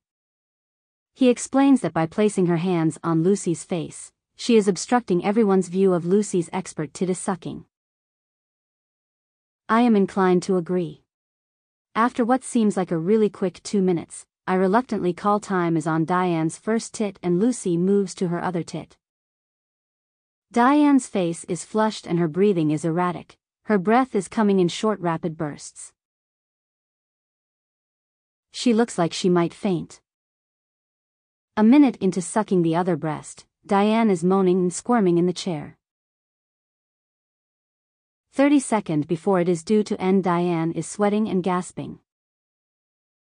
He 1.14 1.30
explains 1.30 1.80
that 1.80 1.94
by 1.94 2.04
placing 2.04 2.44
her 2.44 2.58
hands 2.58 2.98
on 3.02 3.22
Lucy's 3.22 3.64
face, 3.64 4.12
she 4.36 4.58
is 4.58 4.68
obstructing 4.68 5.24
everyone's 5.24 5.68
view 5.68 5.94
of 5.94 6.04
Lucy's 6.04 6.50
expert 6.52 6.92
titty 6.92 7.14
sucking. 7.14 7.64
I 9.66 9.80
am 9.80 9.96
inclined 9.96 10.42
to 10.42 10.58
agree. 10.58 11.04
After 11.94 12.22
what 12.22 12.44
seems 12.44 12.76
like 12.76 12.90
a 12.90 12.98
really 12.98 13.30
quick 13.30 13.62
two 13.62 13.80
minutes, 13.80 14.26
I 14.46 14.56
reluctantly 14.56 15.14
call 15.14 15.40
time 15.40 15.78
is 15.78 15.86
on 15.86 16.04
Diane's 16.04 16.58
first 16.58 16.92
tit 16.92 17.18
and 17.22 17.40
Lucy 17.40 17.78
moves 17.78 18.14
to 18.16 18.28
her 18.28 18.44
other 18.44 18.62
tit. 18.62 18.98
Diane's 20.52 21.06
face 21.06 21.44
is 21.44 21.64
flushed 21.64 22.08
and 22.08 22.18
her 22.18 22.26
breathing 22.26 22.72
is 22.72 22.84
erratic, 22.84 23.38
her 23.66 23.78
breath 23.78 24.16
is 24.16 24.26
coming 24.26 24.58
in 24.58 24.66
short 24.66 24.98
rapid 24.98 25.36
bursts. 25.36 25.92
She 28.50 28.74
looks 28.74 28.98
like 28.98 29.12
she 29.12 29.28
might 29.28 29.54
faint. 29.54 30.00
A 31.56 31.62
minute 31.62 31.94
into 31.98 32.20
sucking 32.20 32.62
the 32.62 32.74
other 32.74 32.96
breast, 32.96 33.46
Diane 33.64 34.10
is 34.10 34.24
moaning 34.24 34.58
and 34.58 34.72
squirming 34.74 35.18
in 35.18 35.26
the 35.26 35.32
chair. 35.32 35.78
Thirty 38.32 38.56
Thirty 38.56 38.60
second 38.60 39.06
before 39.06 39.38
it 39.38 39.48
is 39.48 39.62
due 39.62 39.84
to 39.84 40.00
end 40.00 40.24
Diane 40.24 40.72
is 40.72 40.88
sweating 40.88 41.28
and 41.28 41.44
gasping. 41.44 42.00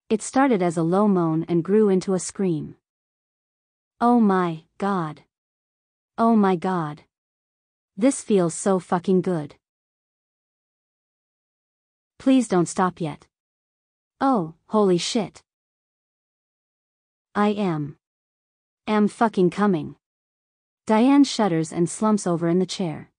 It 0.08 0.22
started 0.22 0.62
as 0.62 0.78
a 0.78 0.84
low 0.84 1.08
moan 1.08 1.48
and 1.50 1.64
grew 1.64 1.90
into 1.90 2.14
a 2.14 2.20
scream. 2.20 2.76
Oh 4.00 4.20
my, 4.20 4.66
God. 4.78 5.24
Oh 6.16 6.36
my 6.36 6.56
God. 6.56 7.02
This 8.00 8.22
feels 8.22 8.54
so 8.54 8.78
fucking 8.78 9.22
good. 9.22 9.56
Please 12.20 12.48
don't 12.48 12.68
stop 12.68 13.02
yet. 13.02 13.26
Oh, 14.22 14.54
holy 14.68 15.00
shit. 15.00 15.42
I 17.34 17.50
am. 17.50 17.98
Am 18.86 19.08
fucking 19.08 19.50
coming. 19.50 19.96
Diane 20.86 21.24
shudders 21.24 21.74
and 21.74 21.90
slumps 21.90 22.28
over 22.28 22.48
in 22.48 22.60
the 22.60 22.68
chair. 22.68 23.10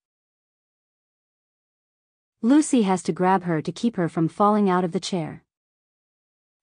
Lucy 2.40 2.82
has 2.82 3.02
to 3.02 3.12
grab 3.12 3.42
her 3.42 3.60
to 3.60 3.72
keep 3.72 3.96
her 3.96 4.08
from 4.08 4.28
falling 4.28 4.70
out 4.70 4.84
of 4.84 4.92
the 4.92 5.00
chair. 5.00 5.42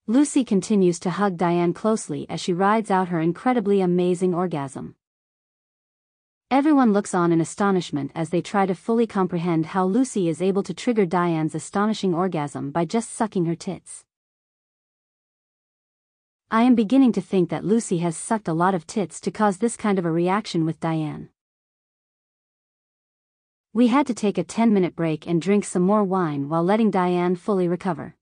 Lucy 0.06 0.42
continues 0.42 0.98
to 1.00 1.10
hug 1.10 1.36
Diane 1.36 1.74
closely 1.74 2.26
as 2.30 2.40
she 2.40 2.54
rides 2.54 2.90
out 2.90 3.08
her 3.08 3.20
incredibly 3.20 3.82
amazing 3.82 4.32
orgasm. 4.32 4.95
Everyone 6.48 6.92
looks 6.92 7.12
on 7.12 7.32
in 7.32 7.40
astonishment 7.40 8.12
as 8.14 8.30
they 8.30 8.40
try 8.40 8.66
to 8.66 8.74
fully 8.74 9.04
comprehend 9.04 9.66
how 9.66 9.84
Lucy 9.84 10.28
is 10.28 10.40
able 10.40 10.62
to 10.62 10.72
trigger 10.72 11.04
Diane's 11.04 11.56
astonishing 11.56 12.14
orgasm 12.14 12.70
by 12.70 12.84
just 12.84 13.12
sucking 13.12 13.46
her 13.46 13.56
tits. 13.56 14.04
I 16.48 16.62
am 16.62 16.76
beginning 16.76 17.10
to 17.14 17.20
think 17.20 17.50
that 17.50 17.64
Lucy 17.64 17.98
has 17.98 18.16
sucked 18.16 18.46
a 18.46 18.52
lot 18.52 18.76
of 18.76 18.86
tits 18.86 19.20
to 19.22 19.32
cause 19.32 19.58
this 19.58 19.76
kind 19.76 19.98
of 19.98 20.04
a 20.04 20.10
reaction 20.12 20.64
with 20.64 20.78
Diane. 20.78 21.30
We 23.72 23.88
had 23.88 24.06
to 24.06 24.14
take 24.14 24.38
a 24.38 24.44
10 24.44 24.72
minute 24.72 24.94
break 24.94 25.26
and 25.26 25.42
drink 25.42 25.64
some 25.64 25.82
more 25.82 26.04
wine 26.04 26.48
while 26.48 26.62
letting 26.62 26.92
Diane 26.92 27.34
fully 27.34 27.66
recover. 27.66 28.14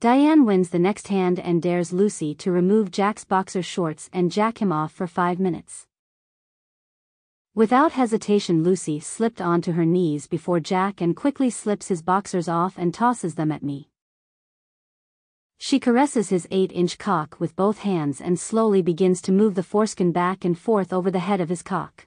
Diane 0.00 0.44
wins 0.44 0.68
the 0.68 0.78
next 0.78 1.08
hand 1.08 1.40
and 1.40 1.62
dares 1.62 1.90
Lucy 1.90 2.34
to 2.34 2.52
remove 2.52 2.90
Jack's 2.90 3.24
boxer 3.24 3.62
shorts 3.62 4.10
and 4.12 4.30
jack 4.30 4.60
him 4.60 4.70
off 4.70 4.92
for 4.92 5.06
five 5.06 5.40
minutes. 5.40 5.86
Without 7.54 7.92
hesitation 7.92 8.62
Lucy 8.62 8.98
slipped 8.98 9.38
onto 9.38 9.72
her 9.72 9.84
knees 9.84 10.26
before 10.26 10.58
Jack 10.58 11.02
and 11.02 11.14
quickly 11.14 11.50
slips 11.50 11.88
his 11.88 12.00
boxers 12.00 12.48
off 12.48 12.78
and 12.78 12.94
tosses 12.94 13.34
them 13.34 13.52
at 13.52 13.62
me. 13.62 13.90
She 15.58 15.78
caresses 15.78 16.30
his 16.30 16.46
8-inch 16.46 16.96
cock 16.96 17.38
with 17.38 17.54
both 17.54 17.80
hands 17.80 18.22
and 18.22 18.40
slowly 18.40 18.80
begins 18.80 19.20
to 19.22 19.32
move 19.32 19.54
the 19.54 19.62
foreskin 19.62 20.12
back 20.12 20.46
and 20.46 20.58
forth 20.58 20.94
over 20.94 21.10
the 21.10 21.18
head 21.18 21.42
of 21.42 21.50
his 21.50 21.62
cock. 21.62 22.06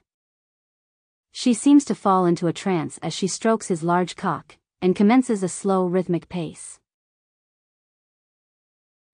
She 1.30 1.54
seems 1.54 1.84
to 1.84 1.94
fall 1.94 2.26
into 2.26 2.48
a 2.48 2.52
trance 2.52 2.98
as 2.98 3.14
she 3.14 3.28
strokes 3.28 3.68
his 3.68 3.84
large 3.84 4.16
cock, 4.16 4.56
and 4.82 4.96
commences 4.96 5.44
a 5.44 5.48
slow 5.48 5.86
rhythmic 5.86 6.28
pace. 6.28 6.80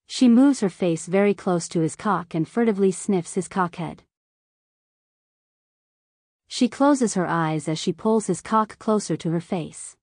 She 0.06 0.28
moves 0.28 0.60
her 0.60 0.70
face 0.70 1.04
very 1.04 1.34
close 1.34 1.68
to 1.68 1.80
his 1.80 1.94
cock 1.94 2.34
and 2.34 2.48
furtively 2.48 2.90
sniffs 2.90 3.34
his 3.34 3.48
cockhead. 3.48 3.98
She 6.54 6.68
closes 6.68 7.14
her 7.14 7.26
eyes 7.26 7.66
as 7.66 7.78
she 7.78 7.94
pulls 7.94 8.26
his 8.26 8.42
cock 8.42 8.78
closer 8.78 9.16
to 9.16 9.30
her 9.30 9.40
face. 9.40 9.96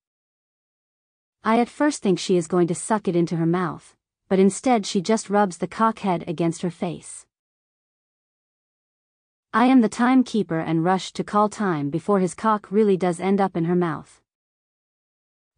I 1.44 1.60
at 1.60 1.70
first 1.70 2.02
think 2.02 2.18
she 2.18 2.38
is 2.38 2.48
going 2.48 2.66
to 2.70 2.74
suck 2.74 3.08
it 3.08 3.16
into 3.16 3.36
her 3.36 3.46
mouth, 3.46 3.96
but 4.30 4.40
instead 4.40 4.88
she 4.88 5.00
just 5.00 5.30
rubs 5.30 5.60
the 5.60 5.68
cockhead 5.68 6.28
against 6.28 6.64
her 6.64 6.72
face. 6.72 7.28
I 9.54 9.66
am 9.68 9.82
the 9.82 9.90
timekeeper 9.90 10.58
and 10.58 10.84
rush 10.84 11.14
to 11.14 11.24
call 11.24 11.50
time 11.50 11.92
before 11.92 12.20
his 12.20 12.34
cock 12.34 12.72
really 12.72 12.98
does 12.98 13.20
end 13.20 13.40
up 13.40 13.56
in 13.56 13.66
her 13.66 13.76
mouth. 13.76 14.20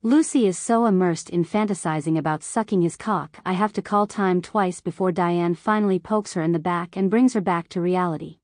Lucy 0.04 0.46
is 0.46 0.60
so 0.60 0.88
immersed 0.88 1.30
in 1.30 1.46
fantasizing 1.46 2.18
about 2.18 2.44
sucking 2.44 2.82
his 2.82 2.98
cock 2.98 3.40
I 3.46 3.54
have 3.54 3.72
to 3.74 3.82
call 3.82 4.08
time 4.08 4.42
twice 4.42 4.82
before 4.82 5.14
Diane 5.14 5.56
finally 5.56 6.00
pokes 6.00 6.34
her 6.34 6.42
in 6.42 6.52
the 6.52 6.60
back 6.60 6.98
and 6.98 7.10
brings 7.10 7.34
her 7.34 7.40
back 7.40 7.70
to 7.70 7.80
reality. 7.80 8.41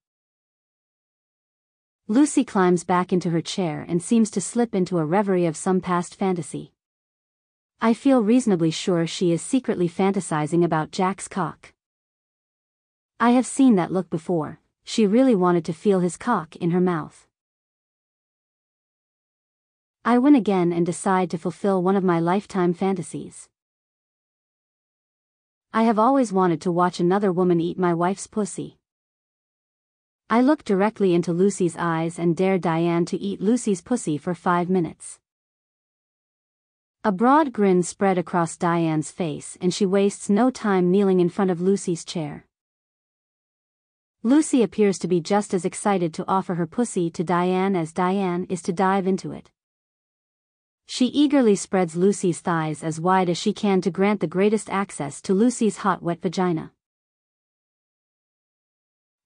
Lucy 2.09 2.45
climbs 2.45 2.85
back 2.85 3.11
into 3.11 3.31
her 3.31 3.41
chair 3.41 3.85
and 3.85 4.01
seems 4.01 4.31
to 4.31 4.39
slip 4.39 4.73
into 4.73 4.97
a 4.97 5.03
reverie 5.03 5.45
of 5.45 5.57
some 5.57 5.81
past 5.81 6.15
fantasy. 6.15 6.71
I 7.81 7.93
feel 7.93 8.21
reasonably 8.23 8.71
sure 8.71 9.05
she 9.05 9.33
is 9.33 9.41
secretly 9.41 9.89
fantasizing 9.89 10.63
about 10.63 10.91
Jack's 10.91 11.27
cock. 11.27 11.73
I 13.19 13.31
have 13.31 13.45
seen 13.45 13.75
that 13.75 13.91
look 13.91 14.09
before, 14.09 14.61
she 14.85 15.05
really 15.05 15.35
wanted 15.35 15.65
to 15.65 15.73
feel 15.73 15.99
his 15.99 16.15
cock 16.15 16.55
in 16.55 16.71
her 16.71 16.79
mouth. 16.79 17.27
I 20.05 20.17
win 20.17 20.33
again 20.33 20.71
and 20.71 20.85
decide 20.85 21.29
to 21.31 21.37
fulfill 21.37 21.83
one 21.83 21.97
of 21.97 22.05
my 22.05 22.21
lifetime 22.21 22.73
fantasies. 22.73 23.49
I 25.73 25.83
have 25.83 25.99
always 25.99 26.31
wanted 26.31 26.61
to 26.61 26.71
watch 26.71 27.01
another 27.01 27.33
woman 27.33 27.59
eat 27.59 27.77
my 27.77 27.93
wife's 27.93 28.27
pussy. 28.27 28.76
I 30.29 30.41
look 30.41 30.65
directly 30.65 31.13
into 31.13 31.31
Lucy's 31.31 31.77
eyes 31.77 32.19
and 32.19 32.35
dare 32.35 32.57
Diane 32.57 33.05
to 33.05 33.17
eat 33.17 33.39
Lucy's 33.39 33.81
pussy 33.81 34.17
for 34.17 34.35
five 34.35 34.69
minutes. 34.69 35.19
A 37.05 37.13
broad 37.13 37.53
grin 37.53 37.81
spread 37.81 38.17
across 38.17 38.57
Diane's 38.57 39.09
face 39.09 39.57
and 39.61 39.73
she 39.73 39.85
wastes 39.85 40.29
no 40.29 40.49
time 40.49 40.91
kneeling 40.91 41.21
in 41.21 41.29
front 41.29 41.49
of 41.49 41.61
Lucy's 41.61 42.03
chair. 42.03 42.45
Lucy 44.21 44.61
appears 44.61 44.99
to 44.99 45.07
be 45.07 45.21
just 45.21 45.53
as 45.53 45.63
excited 45.63 46.13
to 46.15 46.27
offer 46.27 46.55
her 46.55 46.67
pussy 46.67 47.09
to 47.11 47.23
Diane 47.23 47.77
as 47.77 47.93
Diane 47.93 48.45
is 48.49 48.61
to 48.63 48.73
dive 48.73 49.07
into 49.07 49.31
it. 49.31 49.49
She 50.87 51.05
eagerly 51.05 51.55
spreads 51.55 51.95
Lucy's 51.95 52.41
thighs 52.41 52.83
as 52.83 52.99
wide 52.99 53.29
as 53.29 53.37
she 53.37 53.53
can 53.53 53.79
to 53.79 53.91
grant 53.91 54.19
the 54.19 54.27
greatest 54.27 54.69
access 54.69 55.21
to 55.21 55.33
Lucy's 55.33 55.77
hot 55.77 56.03
wet 56.03 56.21
vagina. 56.21 56.73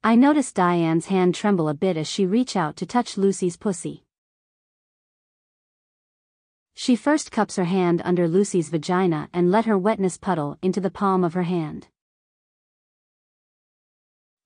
I 0.03 0.15
notice 0.15 0.51
Diane's 0.51 1.05
hand 1.05 1.35
tremble 1.35 1.69
a 1.69 1.75
bit 1.75 1.95
as 1.95 2.07
she 2.07 2.25
reach 2.25 2.55
out 2.55 2.75
to 2.77 2.87
touch 2.87 3.19
Lucy's 3.19 3.55
pussy. 3.55 4.03
She 6.73 6.95
first 6.95 7.31
cups 7.31 7.55
her 7.57 7.65
hand 7.65 8.01
under 8.03 8.27
Lucy's 8.27 8.69
vagina 8.69 9.29
and 9.31 9.51
let 9.51 9.65
her 9.65 9.77
wetness 9.77 10.17
puddle 10.17 10.57
into 10.63 10.81
the 10.81 10.89
palm 10.89 11.23
of 11.23 11.35
her 11.35 11.43
hand. 11.43 11.89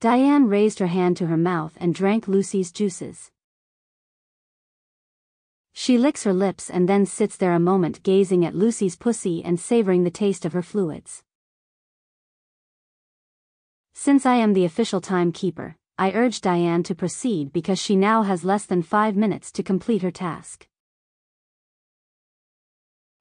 Diane 0.01 0.49
raised 0.49 0.79
her 0.79 0.87
hand 0.87 1.15
to 1.17 1.27
her 1.27 1.37
mouth 1.37 1.77
and 1.79 1.95
drank 1.95 2.27
Lucy's 2.27 2.73
juices. 2.73 3.31
She 5.71 5.97
licks 5.97 6.25
her 6.25 6.33
lips 6.33 6.69
and 6.69 6.89
then 6.89 7.05
sits 7.05 7.37
there 7.37 7.53
a 7.53 7.59
moment 7.59 8.03
gazing 8.03 8.43
at 8.43 8.55
Lucy's 8.55 8.97
pussy 8.97 9.41
and 9.41 9.57
savoring 9.57 10.03
the 10.03 10.11
taste 10.11 10.43
of 10.43 10.51
her 10.51 10.61
fluids. 10.61 11.23
Since 13.97 14.25
I 14.25 14.35
am 14.35 14.51
the 14.51 14.65
official 14.65 14.99
timekeeper, 14.99 15.77
I 15.97 16.11
urge 16.11 16.41
Diane 16.41 16.83
to 16.83 16.93
proceed 16.93 17.53
because 17.53 17.79
she 17.79 17.95
now 17.95 18.23
has 18.23 18.43
less 18.43 18.65
than 18.65 18.83
five 18.83 19.15
minutes 19.15 19.53
to 19.53 19.63
complete 19.63 20.01
her 20.01 20.11
task. 20.11 20.67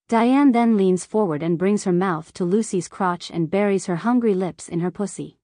Diane 0.09 0.51
then 0.51 0.77
leans 0.77 1.07
forward 1.07 1.45
and 1.45 1.57
brings 1.57 1.85
her 1.85 1.93
mouth 1.93 2.33
to 2.35 2.45
Lucy's 2.45 2.89
crotch 2.89 3.31
and 3.31 3.51
buries 3.51 3.87
her 3.87 3.97
hungry 3.97 4.35
lips 4.35 4.69
in 4.69 4.81
her 4.81 4.91
pussy. 4.91 5.39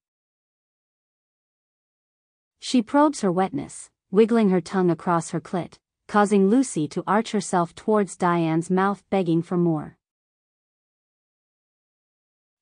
She 2.59 2.83
probes 2.83 3.21
her 3.21 3.33
wetness, 3.33 3.88
wiggling 4.11 4.51
her 4.51 4.61
tongue 4.61 4.90
across 4.90 5.31
her 5.31 5.40
clit, 5.40 5.79
causing 6.09 6.51
Lucy 6.51 6.88
to 6.88 7.05
arch 7.07 7.31
herself 7.31 7.73
towards 7.75 8.16
Diane's 8.16 8.69
mouth 8.69 9.05
begging 9.11 9.43
for 9.43 9.57
more. 9.57 9.97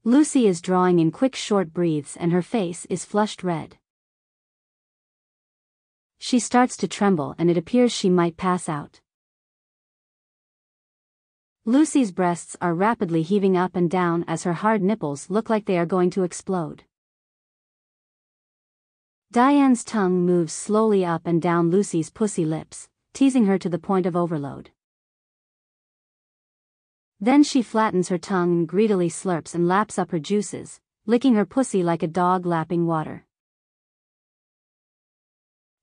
Lucy 0.05 0.47
is 0.47 0.63
drawing 0.63 1.01
in 1.01 1.11
quick 1.11 1.35
short 1.35 1.73
breaths 1.73 2.17
and 2.17 2.33
her 2.33 2.43
face 2.43 2.87
is 2.87 3.05
flushed 3.05 3.43
red. 3.43 3.77
She 6.19 6.39
starts 6.39 6.77
to 6.79 6.89
tremble 6.89 7.35
and 7.39 7.51
it 7.51 7.57
appears 7.57 7.93
she 7.93 8.09
might 8.09 8.37
pass 8.37 8.69
out. 8.69 9.01
Lucy's 11.65 12.13
breasts 12.13 12.57
are 12.61 12.75
rapidly 12.75 13.23
heaving 13.23 13.57
up 13.57 13.77
and 13.77 13.91
down 13.91 14.25
as 14.27 14.45
her 14.45 14.55
hard 14.55 14.83
nipples 14.83 15.29
look 15.29 15.51
like 15.51 15.67
they 15.67 15.79
are 15.79 15.85
going 15.85 16.11
to 16.11 16.23
explode. 16.23 16.85
Diane's 19.31 19.85
tongue 19.85 20.25
moves 20.25 20.55
slowly 20.55 21.05
up 21.05 21.27
and 21.27 21.43
down 21.43 21.71
Lucy's 21.71 22.09
pussy 22.09 22.47
lips, 22.47 22.89
teasing 23.13 23.45
her 23.45 23.59
to 23.59 23.69
the 23.69 23.79
point 23.79 24.07
of 24.07 24.17
overload. 24.17 24.71
Then 27.21 27.43
she 27.43 27.63
flattens 27.63 28.09
her 28.11 28.19
tongue 28.19 28.53
and 28.53 28.69
greedily 28.69 29.09
slurps 29.09 29.55
and 29.55 29.67
laps 29.67 29.99
up 29.99 30.13
her 30.13 30.21
juices, 30.21 30.81
licking 31.05 31.35
her 31.35 31.45
pussy 31.45 31.83
like 31.83 32.03
a 32.05 32.07
dog 32.07 32.47
lapping 32.47 32.87
water. 32.87 33.25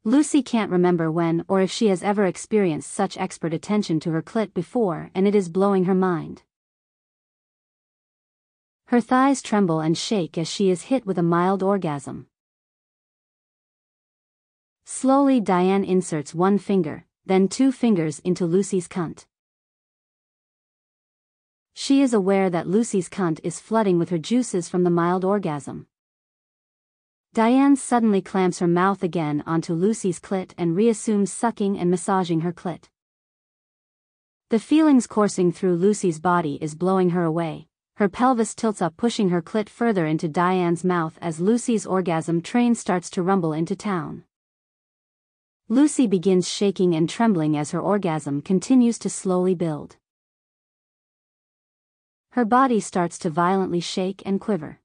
Lucy 0.05 0.41
can't 0.41 0.71
remember 0.71 1.11
when 1.11 1.43
or 1.47 1.61
if 1.61 1.71
she 1.71 1.87
has 1.87 2.03
ever 2.03 2.25
experienced 2.25 2.91
such 2.91 3.17
expert 3.17 3.53
attention 3.53 3.99
to 3.99 4.11
her 4.11 4.21
clit 4.21 4.53
before 4.53 5.09
and 5.15 5.27
it 5.27 5.35
is 5.35 5.49
blowing 5.49 5.85
her 5.85 5.95
mind. 5.95 6.43
Her 8.89 9.01
thighs 9.01 9.41
tremble 9.41 9.79
and 9.79 9.97
shake 9.97 10.37
as 10.37 10.47
she 10.47 10.69
is 10.69 10.83
hit 10.83 11.05
with 11.05 11.17
a 11.17 11.23
mild 11.23 11.63
orgasm. 11.63 12.27
Slowly 14.85 15.41
Diane 15.41 15.83
inserts 15.83 16.35
one 16.35 16.59
finger, 16.59 17.05
then 17.25 17.47
two 17.47 17.71
fingers 17.71 18.19
into 18.19 18.45
Lucy's 18.45 18.87
cunt. 18.87 19.25
She 21.77 22.01
is 22.01 22.13
aware 22.13 22.49
that 22.49 22.69
Lucy's 22.69 23.09
cunt 23.09 23.41
is 23.43 23.59
flooding 23.59 23.99
with 23.99 24.09
her 24.09 24.17
juices 24.17 24.69
from 24.69 24.85
the 24.85 24.89
mild 24.89 25.25
orgasm. 25.25 25.87
Diane 27.33 27.75
suddenly 27.75 28.21
clamps 28.21 28.59
her 28.59 28.67
mouth 28.67 29.03
again 29.03 29.43
onto 29.45 29.73
Lucy's 29.73 30.17
clit 30.17 30.53
and 30.57 30.73
reassumes 30.73 31.33
sucking 31.33 31.77
and 31.77 31.91
massaging 31.91 32.41
her 32.41 32.53
clit. 32.53 32.85
The 34.51 34.59
feelings 34.59 35.05
coursing 35.05 35.51
through 35.51 35.75
Lucy's 35.75 36.17
body 36.17 36.57
is 36.61 36.75
blowing 36.75 37.09
her 37.09 37.25
away, 37.25 37.67
her 37.97 38.07
pelvis 38.07 38.55
tilts 38.55 38.81
up 38.81 38.95
pushing 38.95 39.27
her 39.27 39.41
clit 39.41 39.67
further 39.67 40.05
into 40.05 40.29
Diane's 40.29 40.85
mouth 40.85 41.19
as 41.21 41.41
Lucy's 41.41 41.85
orgasm 41.85 42.41
train 42.41 42.73
starts 42.73 43.09
to 43.09 43.21
rumble 43.21 43.51
into 43.51 43.75
town. 43.75 44.23
Lucy 45.67 46.07
begins 46.07 46.47
shaking 46.47 46.95
and 46.95 47.09
trembling 47.09 47.57
as 47.57 47.71
her 47.71 47.81
orgasm 47.81 48.41
continues 48.41 48.97
to 48.99 49.09
slowly 49.09 49.55
build. 49.55 49.97
Her 52.35 52.43
body 52.43 52.81
starts 52.81 53.17
to 53.19 53.29
violently 53.29 53.79
shake 53.79 54.21
and 54.25 54.41
quiver. 54.41 54.81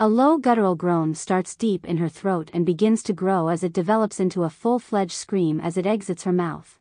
A 0.00 0.08
low 0.08 0.36
guttural 0.36 0.74
groan 0.74 1.14
starts 1.14 1.54
deep 1.54 1.86
in 1.86 1.98
her 1.98 2.08
throat 2.08 2.50
and 2.52 2.66
begins 2.66 3.00
to 3.04 3.12
grow 3.12 3.46
as 3.46 3.62
it 3.62 3.72
develops 3.72 4.18
into 4.18 4.42
a 4.42 4.50
full-fledged 4.50 5.12
scream 5.12 5.60
as 5.60 5.76
it 5.76 5.86
exits 5.86 6.24
her 6.24 6.32
mouth. 6.32 6.80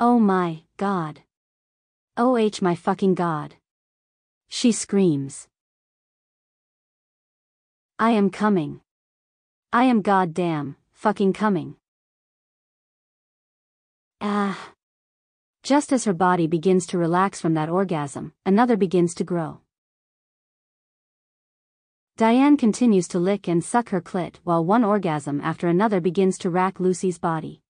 Oh 0.00 0.18
my, 0.18 0.64
God. 0.78 1.20
Oh 2.16 2.36
my 2.60 2.74
fucking 2.74 3.14
god. 3.14 3.54
She 4.48 4.72
screams. 4.72 5.46
I 8.00 8.10
am 8.10 8.30
coming. 8.30 8.80
I 9.72 9.84
am 9.84 10.02
goddamn, 10.02 10.74
fucking 10.90 11.34
coming. 11.34 11.76
Ah. 14.20 14.74
Just 15.68 15.92
as 15.92 16.06
her 16.06 16.14
body 16.14 16.46
begins 16.46 16.86
to 16.86 16.96
relax 16.96 17.42
from 17.42 17.52
that 17.52 17.68
orgasm, 17.68 18.32
another 18.46 18.74
begins 18.74 19.12
to 19.16 19.22
grow. 19.22 19.60
Diane 22.16 22.56
continues 22.56 23.06
to 23.08 23.18
lick 23.18 23.46
and 23.46 23.62
suck 23.62 23.90
her 23.90 24.00
clit 24.00 24.36
while 24.44 24.64
one 24.64 24.82
orgasm 24.82 25.42
after 25.42 25.68
another 25.68 26.00
begins 26.00 26.38
to 26.38 26.48
rack 26.48 26.80
Lucy's 26.80 27.18
body. 27.18 27.60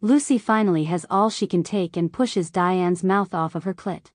Lucy 0.00 0.38
finally 0.38 0.84
has 0.84 1.04
all 1.10 1.30
she 1.30 1.48
can 1.48 1.64
take 1.64 1.96
and 1.96 2.12
pushes 2.12 2.52
Diane's 2.52 3.02
mouth 3.02 3.34
off 3.34 3.56
of 3.56 3.64
her 3.64 3.74
clit. 3.74 4.12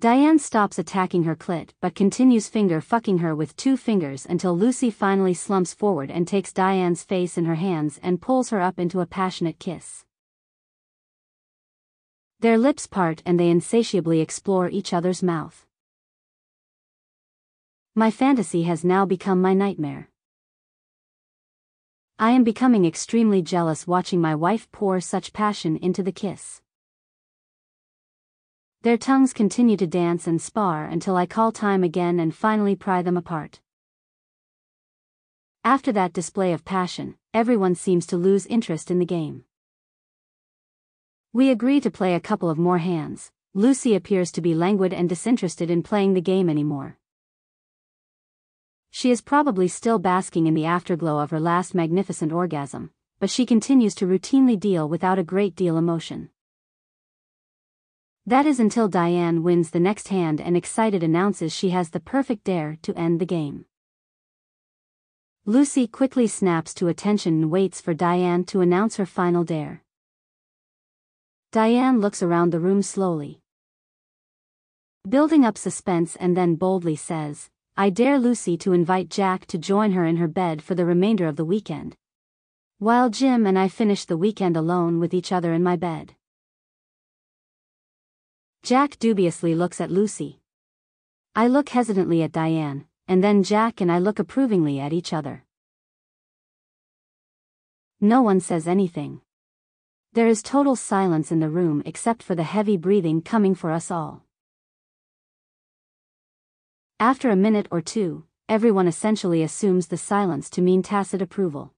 Diane 0.00 0.38
stops 0.38 0.78
attacking 0.78 1.24
her 1.24 1.36
clit 1.36 1.70
but 1.80 1.94
continues 1.94 2.48
finger 2.48 2.80
fucking 2.80 3.18
her 3.18 3.34
with 3.34 3.56
two 3.56 3.76
fingers 3.76 4.26
until 4.26 4.56
Lucy 4.56 4.90
finally 4.90 5.34
slumps 5.34 5.72
forward 5.72 6.10
and 6.10 6.28
takes 6.28 6.52
Diane's 6.52 7.02
face 7.02 7.38
in 7.38 7.46
her 7.46 7.54
hands 7.54 7.98
and 8.02 8.20
pulls 8.20 8.50
her 8.50 8.60
up 8.60 8.78
into 8.78 9.00
a 9.00 9.06
passionate 9.06 9.58
kiss. 9.58 10.04
Their 12.40 12.58
lips 12.58 12.86
part 12.86 13.22
and 13.24 13.40
they 13.40 13.48
insatiably 13.48 14.20
explore 14.20 14.68
each 14.68 14.92
other's 14.92 15.22
mouth. 15.22 15.66
My 17.94 18.10
fantasy 18.10 18.64
has 18.64 18.84
now 18.84 19.06
become 19.06 19.40
my 19.40 19.54
nightmare. 19.54 20.10
I 22.18 22.32
am 22.32 22.44
becoming 22.44 22.84
extremely 22.84 23.40
jealous 23.40 23.86
watching 23.86 24.20
my 24.20 24.34
wife 24.34 24.70
pour 24.70 25.00
such 25.00 25.32
passion 25.32 25.76
into 25.76 26.02
the 26.02 26.12
kiss. 26.12 26.60
Their 28.84 28.98
tongues 28.98 29.32
continue 29.32 29.78
to 29.78 29.86
dance 29.86 30.26
and 30.26 30.42
spar 30.42 30.84
until 30.84 31.16
I 31.16 31.24
call 31.24 31.52
time 31.52 31.82
again 31.82 32.20
and 32.20 32.34
finally 32.34 32.76
pry 32.76 33.00
them 33.00 33.16
apart. 33.16 33.62
After 35.64 35.90
that 35.92 36.12
display 36.12 36.52
of 36.52 36.66
passion, 36.66 37.16
everyone 37.32 37.76
seems 37.76 38.06
to 38.08 38.18
lose 38.18 38.44
interest 38.44 38.90
in 38.90 38.98
the 38.98 39.06
game. 39.06 39.44
We 41.32 41.48
agree 41.48 41.80
to 41.80 41.90
play 41.90 42.14
a 42.14 42.20
couple 42.20 42.50
of 42.50 42.58
more 42.58 42.76
hands. 42.76 43.32
Lucy 43.54 43.94
appears 43.94 44.30
to 44.32 44.42
be 44.42 44.54
languid 44.54 44.92
and 44.92 45.08
disinterested 45.08 45.70
in 45.70 45.82
playing 45.82 46.12
the 46.12 46.20
game 46.20 46.50
anymore. 46.50 46.98
She 48.90 49.10
is 49.10 49.22
probably 49.22 49.66
still 49.66 49.98
basking 49.98 50.46
in 50.46 50.52
the 50.52 50.66
afterglow 50.66 51.20
of 51.20 51.30
her 51.30 51.40
last 51.40 51.74
magnificent 51.74 52.32
orgasm, 52.32 52.90
but 53.18 53.30
she 53.30 53.46
continues 53.46 53.94
to 53.94 54.06
routinely 54.06 54.60
deal 54.60 54.86
without 54.86 55.18
a 55.18 55.24
great 55.24 55.56
deal 55.56 55.78
of 55.78 55.82
emotion. 55.82 56.28
That 58.26 58.46
is 58.46 58.58
until 58.58 58.88
Diane 58.88 59.42
wins 59.42 59.70
the 59.70 59.80
next 59.80 60.08
hand 60.08 60.40
and 60.40 60.56
excited 60.56 61.02
announces 61.02 61.52
she 61.52 61.70
has 61.70 61.90
the 61.90 62.00
perfect 62.00 62.44
dare 62.44 62.78
to 62.80 62.94
end 62.98 63.20
the 63.20 63.26
game. 63.26 63.66
Lucy 65.44 65.86
quickly 65.86 66.26
snaps 66.26 66.72
to 66.74 66.88
attention 66.88 67.42
and 67.42 67.50
waits 67.50 67.82
for 67.82 67.92
Diane 67.92 68.44
to 68.44 68.62
announce 68.62 68.96
her 68.96 69.04
final 69.04 69.44
dare. 69.44 69.82
Diane 71.52 72.00
looks 72.00 72.22
around 72.22 72.50
the 72.50 72.60
room 72.60 72.80
slowly. 72.82 73.42
Building 75.06 75.44
up 75.44 75.58
suspense 75.58 76.16
and 76.16 76.34
then 76.34 76.54
boldly 76.54 76.96
says, 76.96 77.50
I 77.76 77.90
dare 77.90 78.18
Lucy 78.18 78.56
to 78.58 78.72
invite 78.72 79.10
Jack 79.10 79.44
to 79.46 79.58
join 79.58 79.92
her 79.92 80.06
in 80.06 80.16
her 80.16 80.28
bed 80.28 80.62
for 80.62 80.74
the 80.74 80.86
remainder 80.86 81.26
of 81.26 81.36
the 81.36 81.44
weekend. 81.44 81.94
While 82.78 83.10
Jim 83.10 83.44
and 83.44 83.58
I 83.58 83.68
finish 83.68 84.06
the 84.06 84.16
weekend 84.16 84.56
alone 84.56 84.98
with 84.98 85.12
each 85.12 85.30
other 85.30 85.52
in 85.52 85.62
my 85.62 85.76
bed. 85.76 86.14
Jack 88.64 88.98
dubiously 88.98 89.54
looks 89.54 89.78
at 89.78 89.90
Lucy. 89.90 90.40
I 91.36 91.48
look 91.48 91.68
hesitantly 91.68 92.22
at 92.22 92.32
Diane, 92.32 92.86
and 93.06 93.22
then 93.22 93.42
Jack 93.42 93.82
and 93.82 93.92
I 93.92 93.98
look 93.98 94.18
approvingly 94.18 94.80
at 94.80 94.90
each 94.90 95.12
other. 95.12 95.44
No 98.00 98.22
one 98.22 98.40
says 98.40 98.66
anything. 98.66 99.20
There 100.14 100.28
is 100.28 100.42
total 100.42 100.76
silence 100.76 101.30
in 101.30 101.40
the 101.40 101.50
room 101.50 101.82
except 101.84 102.22
for 102.22 102.34
the 102.34 102.42
heavy 102.42 102.78
breathing 102.78 103.20
coming 103.20 103.54
for 103.54 103.70
us 103.70 103.90
all. 103.90 104.24
After 106.98 107.28
a 107.28 107.36
minute 107.36 107.68
or 107.70 107.82
two, 107.82 108.24
everyone 108.48 108.88
essentially 108.88 109.42
assumes 109.42 109.88
the 109.88 109.98
silence 109.98 110.48
to 110.48 110.62
mean 110.62 110.82
tacit 110.82 111.20
approval. 111.20 111.74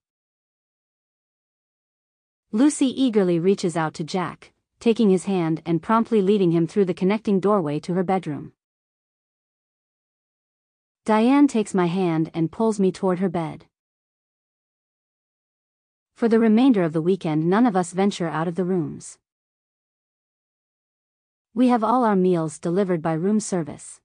Lucy 2.52 2.86
eagerly 2.86 3.40
reaches 3.40 3.76
out 3.76 3.94
to 3.94 4.04
Jack, 4.04 4.52
taking 4.78 5.10
his 5.10 5.24
hand 5.24 5.62
and 5.64 5.82
promptly 5.82 6.20
leading 6.22 6.52
him 6.52 6.66
through 6.66 6.84
the 6.84 6.94
connecting 6.94 7.40
doorway 7.40 7.80
to 7.80 7.94
her 7.94 8.02
bedroom. 8.02 8.52
Diane 11.04 11.46
takes 11.46 11.72
my 11.74 11.86
hand 11.86 12.30
and 12.34 12.50
pulls 12.50 12.80
me 12.80 12.90
toward 12.90 13.20
her 13.20 13.28
bed. 13.28 13.66
For 16.14 16.28
the 16.28 16.40
remainder 16.40 16.82
of 16.82 16.92
the 16.92 17.02
weekend 17.02 17.48
none 17.48 17.66
of 17.66 17.76
us 17.76 17.92
venture 17.92 18.28
out 18.28 18.48
of 18.48 18.54
the 18.54 18.64
rooms. 18.64 19.18
We 21.54 21.68
have 21.68 21.84
all 21.84 22.04
our 22.04 22.16
meals 22.16 22.58
delivered 22.58 23.02
by 23.02 23.12
room 23.12 23.40
service. 23.40 24.00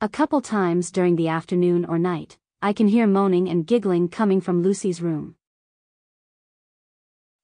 A 0.00 0.08
couple 0.08 0.40
times 0.40 0.90
during 0.90 1.16
the 1.16 1.28
afternoon 1.28 1.84
or 1.84 1.98
night, 1.98 2.38
I 2.62 2.72
can 2.72 2.88
hear 2.88 3.06
moaning 3.06 3.48
and 3.48 3.66
giggling 3.66 4.08
coming 4.08 4.40
from 4.40 4.62
Lucy's 4.62 5.02
room. 5.02 5.36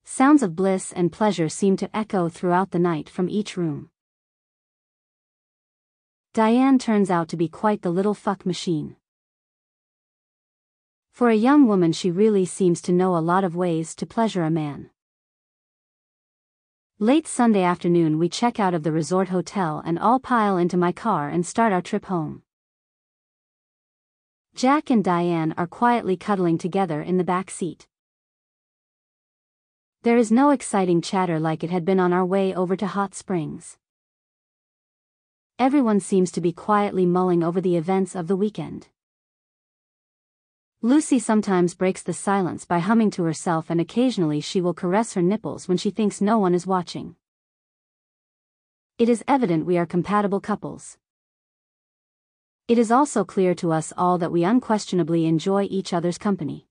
Sounds 0.05 0.43
of 0.43 0.55
bliss 0.55 0.93
and 0.93 1.11
pleasure 1.11 1.49
seem 1.49 1.77
to 1.79 1.97
echo 1.97 2.29
throughout 2.29 2.71
the 2.71 2.79
night 2.79 3.09
from 3.09 3.29
each 3.29 3.57
room. 3.57 3.91
Diane 6.35 6.79
turns 6.79 7.11
out 7.11 7.29
to 7.29 7.37
be 7.37 7.49
quite 7.49 7.83
the 7.83 7.91
little 7.91 8.15
fuck 8.15 8.45
machine. 8.45 8.97
For 11.11 11.31
a 11.31 11.35
young 11.35 11.67
woman 11.67 11.93
she 11.93 12.11
really 12.11 12.45
seems 12.45 12.83
to 12.83 12.93
know 12.93 13.17
a 13.17 13.19
lot 13.19 13.45
of 13.45 13.57
ways 13.57 13.95
to 13.95 14.05
pleasure 14.07 14.43
a 14.43 14.51
man. 14.51 14.91
Late 16.99 17.27
Sunday 17.27 17.63
afternoon 17.63 18.19
we 18.19 18.29
check 18.29 18.61
out 18.61 18.75
of 18.75 18.83
the 18.83 18.93
resort 18.93 19.29
hotel 19.31 19.83
and 19.85 19.99
all 19.99 20.21
pile 20.21 20.57
into 20.57 20.77
my 20.77 20.93
car 20.93 21.29
and 21.29 21.47
start 21.47 21.73
our 21.73 21.83
trip 21.83 22.07
home. 22.07 22.43
Jack 24.55 24.91
and 24.91 25.03
Diane 25.03 25.55
are 25.57 25.67
quietly 25.67 26.17
cuddling 26.17 26.59
together 26.59 27.01
in 27.01 27.17
the 27.17 27.25
back 27.25 27.51
seat. 27.51 27.87
There 30.05 30.19
is 30.19 30.31
no 30.31 30.51
exciting 30.51 31.01
chatter 31.01 31.41
like 31.41 31.65
it 31.65 31.71
had 31.71 31.87
been 31.87 31.99
on 31.99 32.13
our 32.13 32.27
way 32.27 32.55
over 32.55 32.77
to 32.77 32.87
Hot 32.87 33.15
Springs. 33.15 33.79
Everyone 35.59 35.99
seems 35.99 36.31
to 36.33 36.43
be 36.43 36.53
quietly 36.53 37.07
mulling 37.07 37.43
over 37.43 37.59
the 37.59 37.77
events 37.79 38.15
of 38.15 38.27
the 38.27 38.37
weekend. 38.37 38.89
Lucy 40.83 41.19
sometimes 41.19 41.73
breaks 41.73 42.03
the 42.03 42.13
silence 42.13 42.67
by 42.67 42.81
humming 42.81 43.11
to 43.13 43.25
herself 43.25 43.71
and 43.71 43.81
occasionally 43.81 44.43
she 44.43 44.61
will 44.61 44.75
caress 44.75 45.15
her 45.15 45.23
nipples 45.23 45.69
when 45.69 45.79
she 45.79 45.89
thinks 45.89 46.21
no 46.21 46.39
one 46.39 46.55
is 46.55 46.67
watching. 46.67 47.17
It 48.99 49.09
is 49.09 49.25
evident 49.27 49.65
we 49.65 49.79
are 49.79 49.87
compatible 49.87 50.41
couples. 50.41 50.99
It 52.69 52.77
is 52.77 52.91
also 52.91 53.25
clear 53.25 53.55
to 53.55 53.73
us 53.73 53.91
all 53.97 54.19
that 54.19 54.33
we 54.33 54.45
unquestionably 54.45 55.25
enjoy 55.25 55.63
each 55.71 55.95
other's 55.95 56.19
company. 56.19 56.67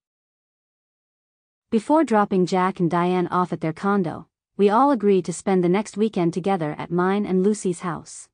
Before 1.73 2.03
dropping 2.03 2.45
Jack 2.45 2.79
and 2.79 2.87
Diane 2.87 3.27
off 3.29 3.51
at 3.51 3.59
their 3.59 3.73
condo, 3.73 4.27
we 4.57 4.69
all 4.69 4.91
agreed 4.91 5.25
to 5.25 5.33
spend 5.33 5.63
the 5.63 5.69
next 5.69 5.97
weekend 5.97 6.31
together 6.31 6.75
at 6.77 6.91
mine 6.91 7.25
and 7.25 7.41
Lucy's 7.41 7.79
house. 7.79 8.29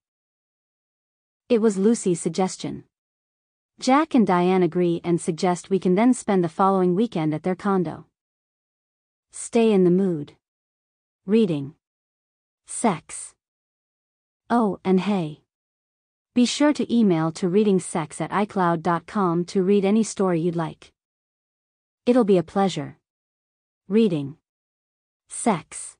It 1.47 1.61
was 1.61 1.77
Lucy's 1.77 2.19
suggestion. 2.19 2.83
Jack 3.79 4.13
and 4.13 4.27
Diane 4.27 4.61
agree 4.61 4.99
and 5.05 5.21
suggest 5.21 5.69
we 5.69 5.79
can 5.79 5.95
then 5.95 6.13
spend 6.13 6.43
the 6.43 6.49
following 6.49 6.95
weekend 6.95 7.33
at 7.33 7.43
their 7.43 7.55
condo. 7.55 8.07
Stay 9.31 9.71
in 9.71 9.85
the 9.85 9.89
mood. 9.89 10.33
Reading. 11.25 11.75
Sex. 12.67 13.35
Oh, 14.49 14.81
and 14.83 14.99
hey. 14.99 15.43
Be 16.35 16.43
sure 16.45 16.73
to 16.73 16.93
email 16.93 17.31
to 17.31 17.47
readingsex 17.49 18.19
at 18.19 18.31
iCloud.com 18.31 19.45
to 19.45 19.63
read 19.63 19.85
any 19.85 20.03
story 20.03 20.41
you'd 20.41 20.57
like. 20.57 20.91
It'll 22.05 22.25
be 22.25 22.37
a 22.37 22.43
pleasure. 22.43 22.98
Reading. 23.89 24.37
Sex. 25.29 25.98